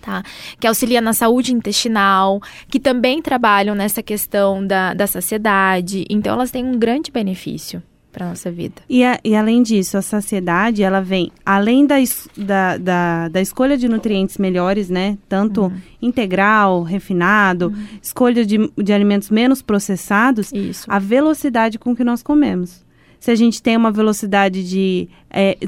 [0.00, 0.22] tá?
[0.58, 6.04] Que auxilia na saúde intestinal, que também trabalham nessa questão da, da saciedade.
[6.08, 7.82] Então, elas têm um grande benefício.
[8.12, 8.82] para nossa vida.
[8.88, 11.94] E, a, e, além disso, a saciedade, ela vem, além da,
[12.36, 15.16] da, da, da escolha de nutrientes melhores, né?
[15.28, 15.72] Tanto uhum.
[16.02, 17.86] integral, refinado, uhum.
[18.02, 20.86] escolha de, de alimentos menos processados, Isso.
[20.88, 22.84] a velocidade com que nós comemos.
[23.20, 25.08] Se a gente tem uma velocidade de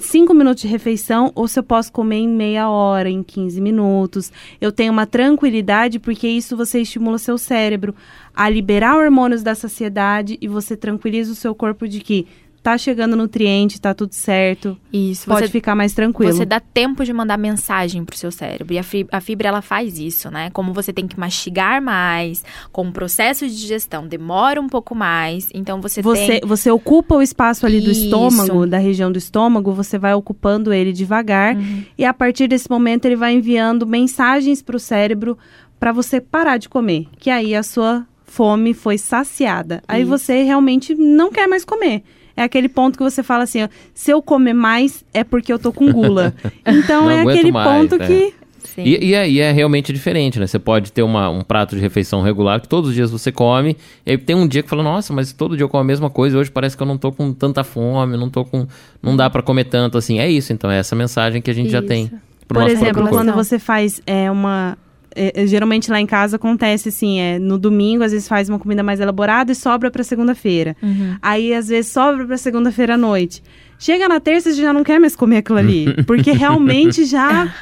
[0.01, 3.61] 5 é, minutos de refeição, ou se eu posso comer em meia hora, em 15
[3.61, 4.33] minutos.
[4.59, 7.95] Eu tenho uma tranquilidade, porque isso você estimula seu cérebro
[8.35, 12.27] a liberar hormônios da saciedade e você tranquiliza o seu corpo de que
[12.63, 14.79] tá chegando nutriente, tá tudo certo.
[14.93, 15.27] Isso.
[15.27, 16.33] Pode você, ficar mais tranquilo.
[16.33, 18.73] Você dá tempo de mandar mensagem pro seu cérebro.
[18.73, 20.49] E a fibra, a fibra, ela faz isso, né?
[20.51, 25.49] Como você tem que mastigar mais, com o processo de digestão demora um pouco mais.
[25.53, 26.41] Então você você, tem...
[26.45, 28.05] Você ocupa o espaço ali do isso.
[28.05, 31.57] estômago, da região do estômago, você vai ocupando ele devagar.
[31.57, 31.85] Uhum.
[31.99, 35.37] E a partir desse momento ele vai enviando mensagens pro cérebro
[35.81, 37.09] para você parar de comer.
[37.19, 39.83] Que aí a sua fome foi saciada.
[39.89, 42.05] Aí você realmente não quer mais comer
[42.37, 45.59] é aquele ponto que você fala assim, ó, se eu comer mais é porque eu
[45.59, 46.35] tô com gula.
[46.67, 48.07] Então é aquele mais, ponto é.
[48.07, 48.35] que
[48.79, 50.47] e, e, é, e, é, realmente diferente, né?
[50.47, 53.77] Você pode ter uma, um prato de refeição regular que todos os dias você come,
[54.07, 56.09] e aí tem um dia que fala, nossa, mas todo dia eu como a mesma
[56.09, 58.67] coisa, hoje parece que eu não tô com tanta fome, não tô com.
[59.03, 60.19] não dá para comer tanto assim.
[60.19, 61.73] É isso, então, é essa mensagem que a gente isso.
[61.73, 62.11] já tem.
[62.49, 64.77] Por exemplo, quando você faz é, uma
[65.15, 68.59] é, é, geralmente lá em casa acontece assim, é no domingo, às vezes faz uma
[68.59, 70.77] comida mais elaborada e sobra para segunda-feira.
[70.83, 71.17] Uhum.
[71.21, 73.43] Aí às vezes sobra para segunda-feira à noite.
[73.79, 77.53] Chega na terça você já não quer mais comer aquilo ali, porque realmente já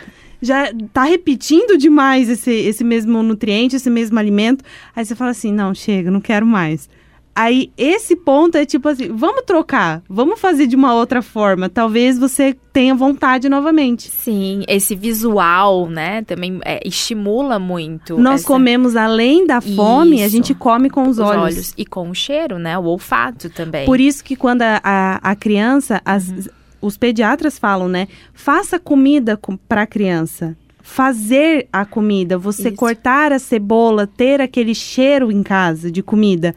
[0.42, 4.64] já tá repetindo demais esse, esse mesmo nutriente, esse mesmo alimento.
[4.94, 6.88] Aí você fala assim: "Não, chega, não quero mais".
[7.40, 11.70] Aí, esse ponto é tipo assim: vamos trocar, vamos fazer de uma outra forma.
[11.70, 14.11] Talvez você tenha vontade novamente.
[14.11, 18.18] Sim, esse visual, né, também é, estimula muito.
[18.18, 18.46] Nós essa...
[18.46, 20.26] comemos além da fome, isso.
[20.26, 21.42] a gente come com os, os olhos.
[21.42, 21.74] olhos.
[21.79, 23.87] E com o cheiro, né, o olfato também.
[23.87, 26.42] Por isso que quando a, a, a criança, as, uhum.
[26.83, 32.76] os pediatras falam, né, faça comida para a criança fazer a comida, você Isso.
[32.76, 36.55] cortar a cebola, ter aquele cheiro em casa de comida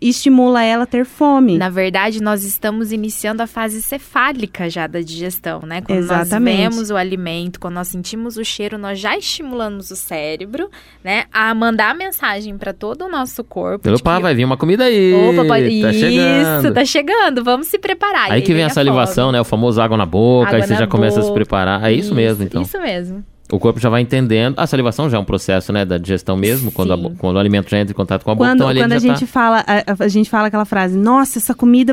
[0.00, 1.58] estimula ela a ter fome.
[1.58, 5.80] Na verdade, nós estamos iniciando a fase cefálica já da digestão, né?
[5.80, 6.58] Quando Exatamente.
[6.58, 10.70] nós vemos o alimento, quando nós sentimos o cheiro, nós já estimulamos o cérebro,
[11.02, 11.24] né?
[11.32, 13.88] A mandar a mensagem para todo o nosso corpo.
[13.90, 14.22] Opa, que...
[14.22, 15.12] vai vir uma comida aí.
[15.14, 15.82] Opa, pode...
[15.82, 16.74] tá Isso, chegando.
[16.74, 17.44] tá chegando.
[17.44, 18.26] Vamos se preparar.
[18.26, 19.32] Aí, aí que vem a salivação, fome.
[19.36, 19.40] né?
[19.40, 20.96] O famoso água na boca, água aí você já boca.
[20.96, 21.84] começa a se preparar.
[21.84, 22.62] É isso, isso mesmo, então.
[22.62, 24.58] Isso mesmo o corpo já vai entendendo.
[24.58, 27.68] A salivação já é um processo, né, da digestão mesmo, quando, a, quando o alimento
[27.68, 28.48] já entra em contato com a boca.
[28.48, 29.26] Quando, então, quando a gente tá...
[29.26, 31.92] fala, a, a, gente fala aquela frase, nossa, essa comida,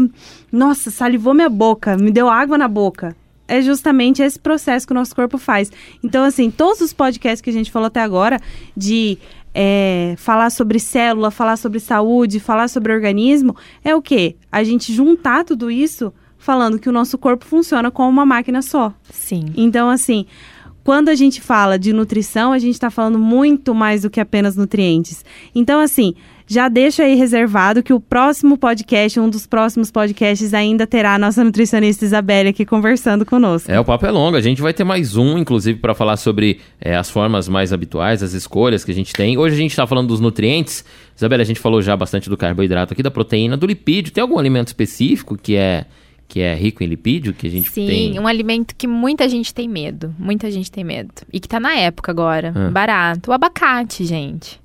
[0.49, 3.13] nossa, salivou minha boca, me deu água na boca.
[3.45, 5.69] É justamente esse processo que o nosso corpo faz.
[6.01, 8.39] Então, assim, todos os podcasts que a gente falou até agora,
[8.77, 9.17] de
[9.53, 14.37] é, falar sobre célula, falar sobre saúde, falar sobre organismo, é o quê?
[14.49, 18.93] A gente juntar tudo isso falando que o nosso corpo funciona como uma máquina só.
[19.11, 19.47] Sim.
[19.57, 20.25] Então, assim,
[20.89, 24.55] quando a gente fala de nutrição, a gente está falando muito mais do que apenas
[24.55, 25.23] nutrientes.
[25.53, 26.15] Então, assim,
[26.47, 31.19] já deixa aí reservado que o próximo podcast, um dos próximos podcasts, ainda terá a
[31.19, 33.71] nossa nutricionista Isabelle aqui conversando conosco.
[33.71, 34.35] É, o papo é longo.
[34.35, 38.23] A gente vai ter mais um, inclusive, para falar sobre é, as formas mais habituais,
[38.23, 39.37] as escolhas que a gente tem.
[39.37, 40.83] Hoje a gente está falando dos nutrientes.
[41.15, 44.11] Isabelle, a gente falou já bastante do carboidrato aqui, da proteína, do lipídio.
[44.11, 45.85] Tem algum alimento específico que é
[46.29, 48.13] que é rico em lipídio, que a gente Sim, tem...
[48.13, 50.13] Sim, um alimento que muita gente tem medo.
[50.17, 51.11] Muita gente tem medo.
[51.33, 52.53] E que tá na época agora.
[52.55, 52.69] Ah.
[52.69, 53.31] Barato.
[53.31, 54.61] O abacate, gente.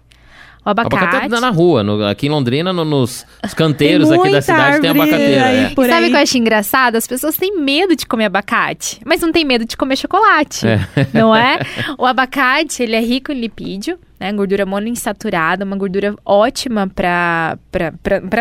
[0.62, 0.94] O abacate.
[0.94, 1.82] O abacate tá na rua.
[1.82, 3.24] No, aqui em Londrina, no, nos
[3.56, 5.44] canteiros aqui da cidade, tem abacateira.
[5.46, 5.68] Aí, é.
[5.74, 6.96] Sabe o que eu acho engraçado?
[6.96, 10.66] As pessoas têm medo de comer abacate, mas não tem medo de comer chocolate.
[10.66, 10.80] É.
[11.14, 11.58] Não é?
[11.96, 14.32] O abacate, ele é rico em lipídio né?
[14.32, 17.58] Gordura monoinsaturada, uma gordura ótima para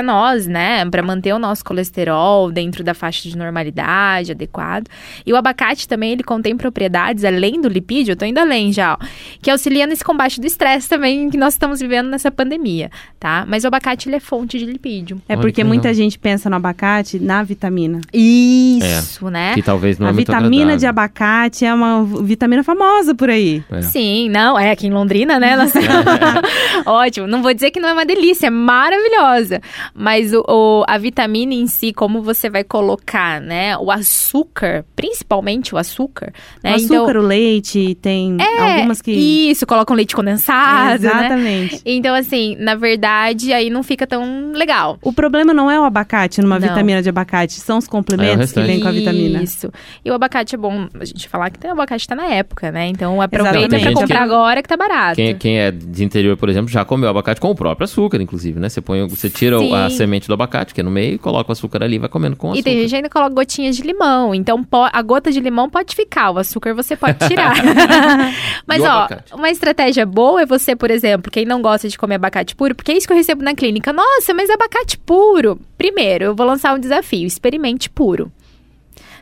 [0.01, 0.89] nós, né?
[0.89, 4.87] Para manter o nosso colesterol dentro da faixa de normalidade adequado.
[5.25, 8.93] E o abacate também, ele contém propriedades, além do lipídio, eu tô indo além já,
[8.93, 9.05] ó,
[9.41, 13.43] que auxilia nesse combate do estresse também que nós estamos vivendo nessa pandemia, tá?
[13.45, 15.21] Mas o abacate, ele é fonte de lipídio.
[15.27, 17.99] É porque muita gente pensa no abacate na vitamina.
[18.13, 19.53] Isso, é, né?
[19.53, 20.77] Que talvez não A é vitamina agradável.
[20.77, 23.61] de abacate é uma vitamina famosa por aí.
[23.69, 23.81] É.
[23.81, 25.57] Sim, não, é aqui em Londrina, né?
[25.57, 25.72] Nós
[26.85, 27.27] Ótimo.
[27.27, 29.61] Não vou dizer que não é uma delícia, é maravilhosa.
[29.93, 33.77] Mas o, o, a vitamina em si, como você vai colocar, né?
[33.77, 36.33] O açúcar, principalmente o açúcar.
[36.63, 36.71] Né?
[36.71, 39.11] O açúcar, então, o leite, tem é, algumas que.
[39.11, 41.03] Isso, colocam leite condensado.
[41.03, 41.09] Né?
[41.09, 41.75] Exatamente.
[41.75, 41.81] Né?
[41.85, 44.97] Então, assim, na verdade, aí não fica tão legal.
[45.01, 46.67] O problema não é o abacate numa não.
[46.67, 49.41] vitamina de abacate, são os complementos é que vêm com a vitamina.
[49.41, 49.71] Isso.
[50.03, 52.87] E o abacate é bom a gente falar que o abacate tá na época, né?
[52.87, 55.15] Então aproveita para comprar agora que tá barato.
[55.15, 58.19] Quem, quem quem é de interior, por exemplo, já comeu abacate com o próprio açúcar,
[58.21, 58.69] inclusive, né?
[58.69, 59.73] Você põe, você tira Sim.
[59.73, 62.35] a semente do abacate, que é no meio, e coloca o açúcar ali vai comendo
[62.35, 62.59] com açúcar.
[62.59, 64.33] E tem gente que ainda coloca gotinhas de limão.
[64.33, 67.53] Então, a gota de limão pode ficar, o açúcar você pode tirar.
[68.65, 69.33] Mas, E o ó, abacate?
[69.35, 72.91] uma estratégia boa é você, por exemplo, quem não gosta de comer abacate puro, porque
[72.91, 73.93] é isso que eu recebo na clínica.
[73.93, 75.59] Nossa, mas abacate puro.
[75.77, 78.31] Primeiro, eu vou lançar um desafio: experimente puro.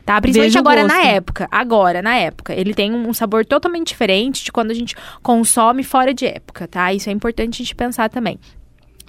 [0.04, 0.20] Tá?
[0.20, 1.48] Principalmente agora na época.
[1.50, 2.54] Agora, na época.
[2.54, 6.92] Ele tem um sabor totalmente diferente de quando a gente consome fora de época, tá?
[6.92, 8.38] Isso é importante a gente pensar também.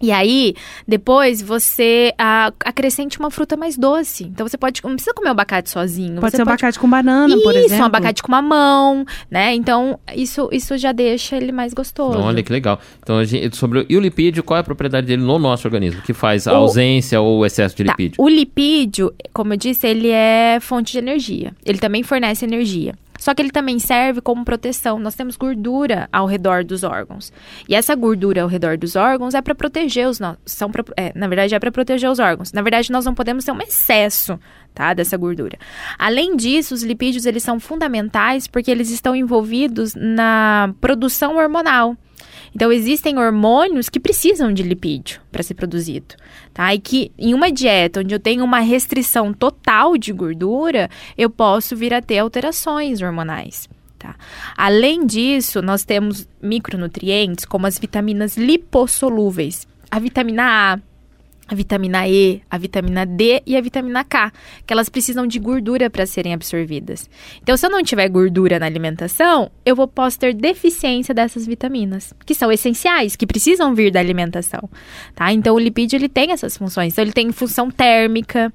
[0.04, 0.54] E aí,
[0.86, 4.26] depois você ah, acrescente uma fruta mais doce.
[4.26, 4.82] Então você pode.
[4.84, 6.20] Não precisa comer o abacate sozinho.
[6.20, 7.84] Pode você ser abacate com banana, por isso, exemplo.
[7.84, 9.56] um abacate com mamão, né?
[9.56, 12.18] Então, isso, isso já deixa ele mais gostoso.
[12.18, 12.80] Então, olha que legal.
[13.02, 15.66] Então, a gente, sobre o, e o lipídio, qual é a propriedade dele no nosso
[15.68, 16.02] organismo?
[16.02, 18.16] Que faz a O- ausência ou o excesso de Tá, lipídio?
[18.22, 21.54] O lipídio, como eu disse, ele é fonte de energia.
[21.66, 22.94] Ele também fornece energia.
[23.24, 25.00] Só que ele também serve como proteção.
[25.00, 27.32] Nós temos gordura ao redor dos órgãos.
[27.70, 30.42] E essa gordura ao redor dos órgãos é para proteger os nossos.
[30.46, 32.52] São pra- é, na verdade, é para proteger os órgãos.
[32.52, 34.38] Na verdade, nós não podemos ter um excesso
[34.74, 35.58] tá, dessa gordura.
[35.98, 41.96] Além disso, os lipídios eles são fundamentais porque eles estão envolvidos na produção hormonal.
[42.56, 46.16] Então, existem hormônios que precisam de lipídio para ser produzido,
[46.54, 46.74] tá?
[46.74, 51.76] E que em uma dieta onde eu tenho uma restrição total de gordura, eu posso
[51.76, 53.68] vir a ter alterações hormonais.
[53.98, 54.16] Tá?
[54.58, 59.66] Além disso, nós temos micronutrientes como as vitaminas lipossolúveis.
[59.89, 60.80] A vitamina A,
[61.48, 64.32] a vitamina E, a vitamina D e a vitamina K,
[64.66, 67.10] que elas precisam de gordura para serem absorvidas.
[67.42, 72.14] Então, se eu não tiver gordura na alimentação, eu vou, posso ter deficiência dessas vitaminas,
[72.26, 74.70] que são essenciais, que precisam vir da alimentação,
[75.16, 75.32] tá?
[75.34, 76.94] Então, o lipídio, ele tem essas funções.
[76.94, 78.52] Então, ele tem função térmica,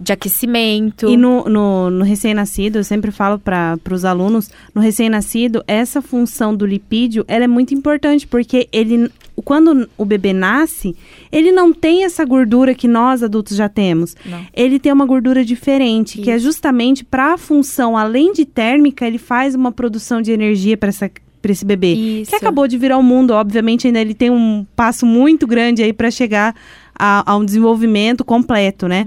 [0.00, 1.06] de aquecimento.
[1.08, 6.56] E no, no, no recém-nascido, eu sempre falo para os alunos, no recém-nascido, essa função
[6.56, 10.94] do lipídio, ela é muito importante, porque ele, quando o bebê nasce,
[11.30, 14.16] ele não tem essa gordura que nós adultos já temos.
[14.24, 14.44] Não.
[14.54, 16.44] Ele tem uma gordura diferente, que é Isso.
[16.44, 21.10] justamente para a função, além de térmica, ele faz uma produção de energia para essa
[21.40, 22.30] para esse bebê Isso.
[22.30, 25.90] que acabou de virar o mundo, obviamente ainda ele tem um passo muito grande aí
[25.90, 26.54] para chegar
[26.94, 29.06] a, a um desenvolvimento completo, né?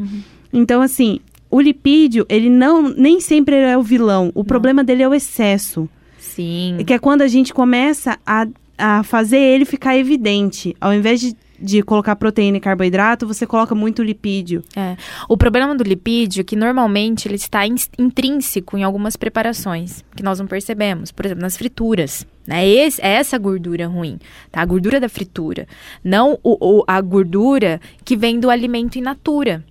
[0.51, 1.19] Então assim,
[1.53, 4.31] o lipídio, ele não nem sempre é o vilão.
[4.33, 6.77] O problema dele é o excesso, Sim.
[6.87, 8.47] que é quando a gente começa a,
[8.83, 13.73] a fazer ele ficar evidente, ao invés de de colocar proteína e carboidrato, você coloca
[13.73, 14.61] muito lipídio.
[14.75, 14.97] É.
[15.29, 20.21] O problema do lipídio é que normalmente ele está in- intrínseco em algumas preparações que
[20.23, 21.09] nós não percebemos.
[21.09, 22.27] Por exemplo, nas frituras.
[22.45, 22.67] Né?
[22.67, 24.19] Esse, é essa gordura ruim,
[24.51, 24.59] tá?
[24.61, 25.65] A gordura da fritura.
[26.03, 29.63] Não o, o- a gordura que vem do alimento in natura.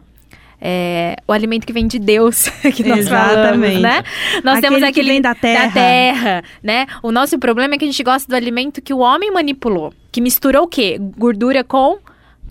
[0.64, 3.80] É, o alimento que vem de Deus, que nós falamos, Exatamente.
[3.80, 4.04] né?
[4.44, 5.72] Nós Aquele temos que aquele vem da terra.
[5.72, 6.86] terra, né?
[7.02, 10.20] O nosso problema é que a gente gosta do alimento que o homem manipulou, que
[10.20, 10.98] misturou o quê?
[11.18, 11.98] Gordura com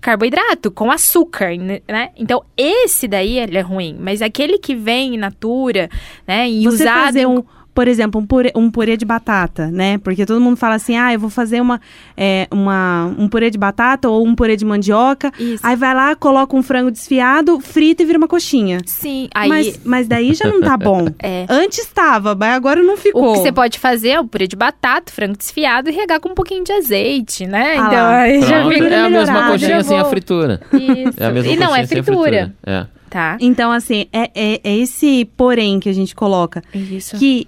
[0.01, 2.09] carboidrato, com açúcar, né?
[2.17, 5.89] Então, esse daí ele é ruim, mas aquele que vem in natura,
[6.27, 9.97] né, e você usado fazer um, por exemplo, um purê, um purê de batata, né?
[9.97, 11.79] Porque todo mundo fala assim, ah, eu vou fazer uma,
[12.17, 15.31] é, uma, um purê de batata ou um purê de mandioca.
[15.39, 15.65] Isso.
[15.65, 18.79] Aí vai lá, coloca um frango desfiado, frita e vira uma coxinha.
[18.85, 21.05] Sim, aí Mas, mas daí já não tá bom.
[21.23, 21.45] É.
[21.49, 23.29] Antes estava, mas agora não ficou.
[23.31, 26.29] o que você pode fazer é o purê de batata, frango desfiado e regar com
[26.29, 27.75] um pouquinho de azeite, né?
[27.77, 30.09] Ah então, aí já fica é a mesma coxinha já sem a vou.
[30.09, 30.61] fritura.
[30.73, 31.13] Isso.
[31.21, 32.85] É a mesma e não é sem a fritura, É.
[33.09, 33.37] tá?
[33.39, 36.61] Então, assim, é, é, é esse porém que a gente coloca.
[36.73, 37.17] Isso.
[37.17, 37.47] Que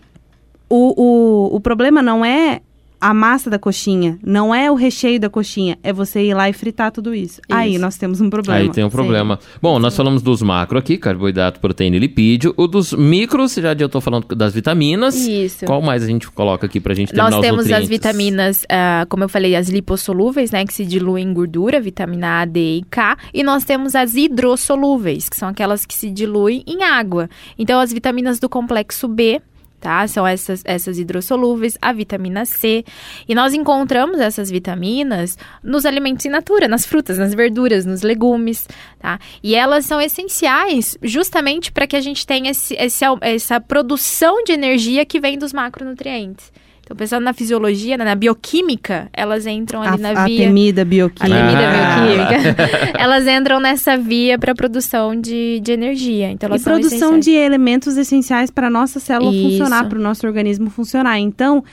[0.69, 2.61] o, o, o problema não é
[3.03, 6.53] a massa da coxinha, não é o recheio da coxinha, é você ir lá e
[6.53, 7.41] fritar tudo isso.
[7.51, 7.81] Aí Isso.
[7.81, 8.61] nós temos um problema.
[8.61, 8.95] Aí tem um Sim.
[8.95, 9.37] problema.
[9.61, 12.53] Bom, nós falamos dos macro aqui, carboidrato, proteína e lipídio.
[12.55, 15.15] O dos micros, já eu tô falando das vitaminas.
[15.15, 15.65] Isso.
[15.65, 19.05] Qual mais a gente coloca aqui pra gente terminar Nós os temos as vitaminas, ah,
[19.09, 22.85] como eu falei, as lipossolúveis, né, que se diluem em gordura, vitamina A, D e
[22.89, 27.29] K, e nós temos as hidrossolúveis, que são aquelas que se diluem em água.
[27.59, 29.41] Então, as vitaminas do complexo B,
[29.83, 30.07] tá?
[30.07, 32.85] São essas, essas hidrossolúveis, a vitamina C.
[33.27, 38.65] E nós encontramos essas vitaminas nos alimentos in natura, nas frutas, nas verduras, nos legumes,
[38.97, 39.19] tá?
[39.43, 44.53] E elas são essenciais justamente para que a gente tenha esse, esse essa produção de
[44.53, 46.49] energia que vem dos macronutrientes.
[46.93, 50.37] Então, pensando na fisiologia, né, na bioquímica, elas entram ali a, na a via.
[50.45, 51.35] temida A bioquímica.
[51.35, 52.05] temida Ah.
[52.05, 52.93] bioquímica.
[52.99, 56.29] elas entram nessa via para produção de, de energia.
[56.29, 57.25] Então, E elas são produção essenciais.
[57.25, 59.49] de elementos essenciais para a nossa célula Isso.
[59.49, 61.17] funcionar, para o nosso organismo funcionar.
[61.19, 61.63] Então,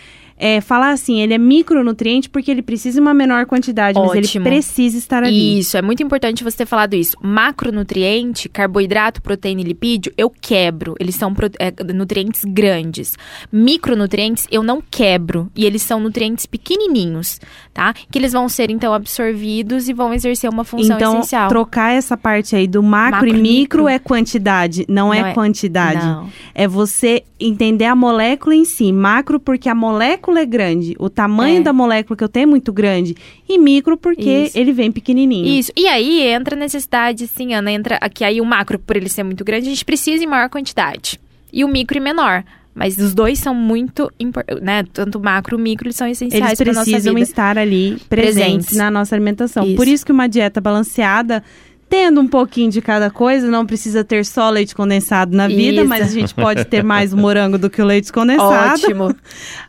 [0.43, 4.27] é, falar assim, ele é micronutriente porque ele precisa de uma menor quantidade, mas ele
[4.27, 4.45] Ótimo.
[4.47, 5.59] precisa estar ali.
[5.59, 7.15] Isso, é muito importante você ter falado isso.
[7.23, 10.95] Macronutriente, carboidrato, proteína e lipídio, eu quebro.
[10.99, 13.13] Eles são é, nutrientes grandes.
[13.53, 15.51] Micronutrientes, eu não quebro.
[15.55, 17.39] E eles são nutrientes pequenininhos,
[17.75, 17.93] tá?
[18.11, 21.49] Que eles vão ser, então, absorvidos e vão exercer uma função Então, essencial.
[21.49, 23.89] trocar essa parte aí do macro, Macro e e micro, micro.
[23.89, 26.05] é quantidade, não, Não é, é- quantidade.
[26.07, 26.29] não.
[26.55, 28.93] É você entender a molécula em si.
[28.93, 31.63] Macro porque a molécula é grande, o tamanho É.
[31.63, 33.17] da molécula que eu tenho é muito grande.
[33.49, 34.59] E micro porque Isso.
[34.59, 35.47] ele vem pequenininho.
[35.47, 35.73] Isso.
[35.77, 39.23] E aí entra a necessidade, sim, Ana, entra aqui aí o macro, por ele ser
[39.23, 41.21] muito grande, a gente precisa em maior quantidade.
[41.53, 42.45] E o micro em menor.
[42.73, 44.85] Mas os dois são muito importantes, né?
[44.93, 47.25] Tanto o macro e o micro, eles são essenciais Eles para nossa precisam vida.
[47.27, 48.77] estar ali presentes, Presentes.
[48.77, 49.67] na nossa alimentação.
[49.67, 49.75] Isso.
[49.77, 51.43] Por isso que uma dieta balanceada,
[51.91, 55.89] tendo um pouquinho de cada coisa, não precisa ter só leite condensado na vida, Isso.
[55.89, 58.81] mas a gente pode ter mais o morango do que o leite condensado.
[58.81, 59.15] Ótimo.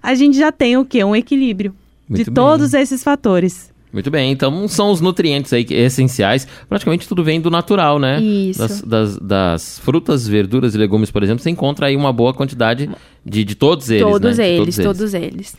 [0.02, 1.04] A gente já tem o quê?
[1.04, 1.74] Um equilíbrio
[2.08, 2.36] Muito de bem.
[2.36, 3.72] todos esses fatores.
[3.92, 6.48] Muito bem, então são os nutrientes aí essenciais.
[6.70, 8.22] Praticamente tudo vem do natural, né?
[8.22, 8.60] Isso.
[8.60, 12.90] Das, das, das frutas, verduras e legumes, por exemplo, você encontra aí uma boa quantidade
[13.26, 14.44] de, de todos eles, todos, né?
[14.44, 15.58] De eles, todos eles,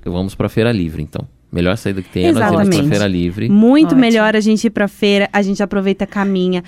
[0.00, 1.26] Então vamos pra feira livre, então.
[1.52, 2.88] Melhor saída que tem é nós irmos pra Exatamente.
[2.88, 3.48] feira livre.
[3.50, 4.00] Muito Ótimo.
[4.00, 6.64] melhor a gente ir pra feira, a gente aproveita, caminha,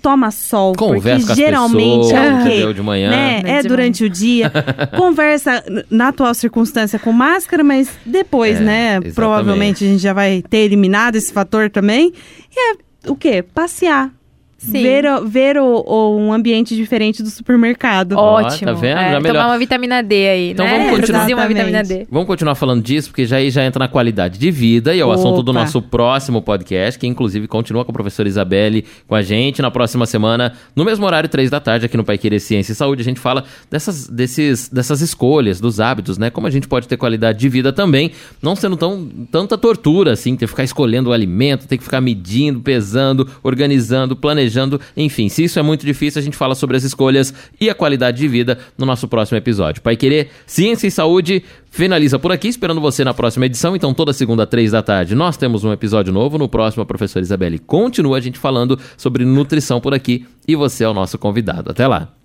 [0.00, 2.48] toma sol, Conversa com porque as geralmente pessoas, é o quê?
[2.50, 2.72] entendeu?
[2.72, 3.10] De manhã.
[3.10, 3.42] Né?
[3.42, 4.52] Né, É de durante o dia.
[4.96, 8.90] Conversa na atual circunstância com máscara, mas depois, É, né?
[8.92, 9.14] exatamente.
[9.14, 12.12] Provavelmente a gente já vai ter eliminado esse fator também.
[12.54, 12.76] E é
[13.10, 13.42] o quê?
[13.42, 14.12] Passear.
[14.64, 14.82] Sim.
[14.82, 18.12] Ver, o- ver o, o- um ambiente diferente do supermercado.
[18.12, 18.66] Ó, Ótimo.
[18.66, 18.98] tá vendo?
[18.98, 19.34] É, Já melhor.
[19.34, 20.78] tomar uma vitamina D aí, Então né?
[20.78, 21.26] vamos continuar.
[21.32, 21.82] Uma vitamina.
[21.82, 22.06] D.
[22.10, 25.04] Vamos continuar falando disso, porque já aí já entra na qualidade de vida e é
[25.04, 25.60] o assunto do Opa.
[25.60, 30.06] nosso próximo podcast, que inclusive continua com a professora Isabelle com a gente na próxima
[30.06, 33.02] semana, no mesmo horário, três da tarde, aqui no Pai Querer Ciência e Saúde.
[33.02, 36.30] A gente fala dessas, desses, dessas escolhas, dos hábitos, né?
[36.30, 40.36] Como a gente pode ter qualidade de vida também, não sendo tão, tanta tortura, assim,
[40.36, 44.14] ter que ficar escolhendo o alimento, ter que ficar medindo, pesando, organizando,
[44.52, 45.28] planejando, enfim.
[45.28, 48.28] Se isso é muito difícil, a gente fala sobre as escolhas e a qualidade de
[48.28, 49.82] vida no nosso próximo episódio.
[49.82, 53.74] Pai Querer Ciência e Saúde finaliza por aqui, esperando você na próxima edição.
[53.74, 56.38] Então, toda segunda, três da tarde, nós temos um episódio novo.
[56.38, 60.84] No próximo, a professora Isabelle continua a gente falando sobre nutrição por aqui e você
[60.84, 61.70] é o nosso convidado.
[61.70, 62.21] Até lá!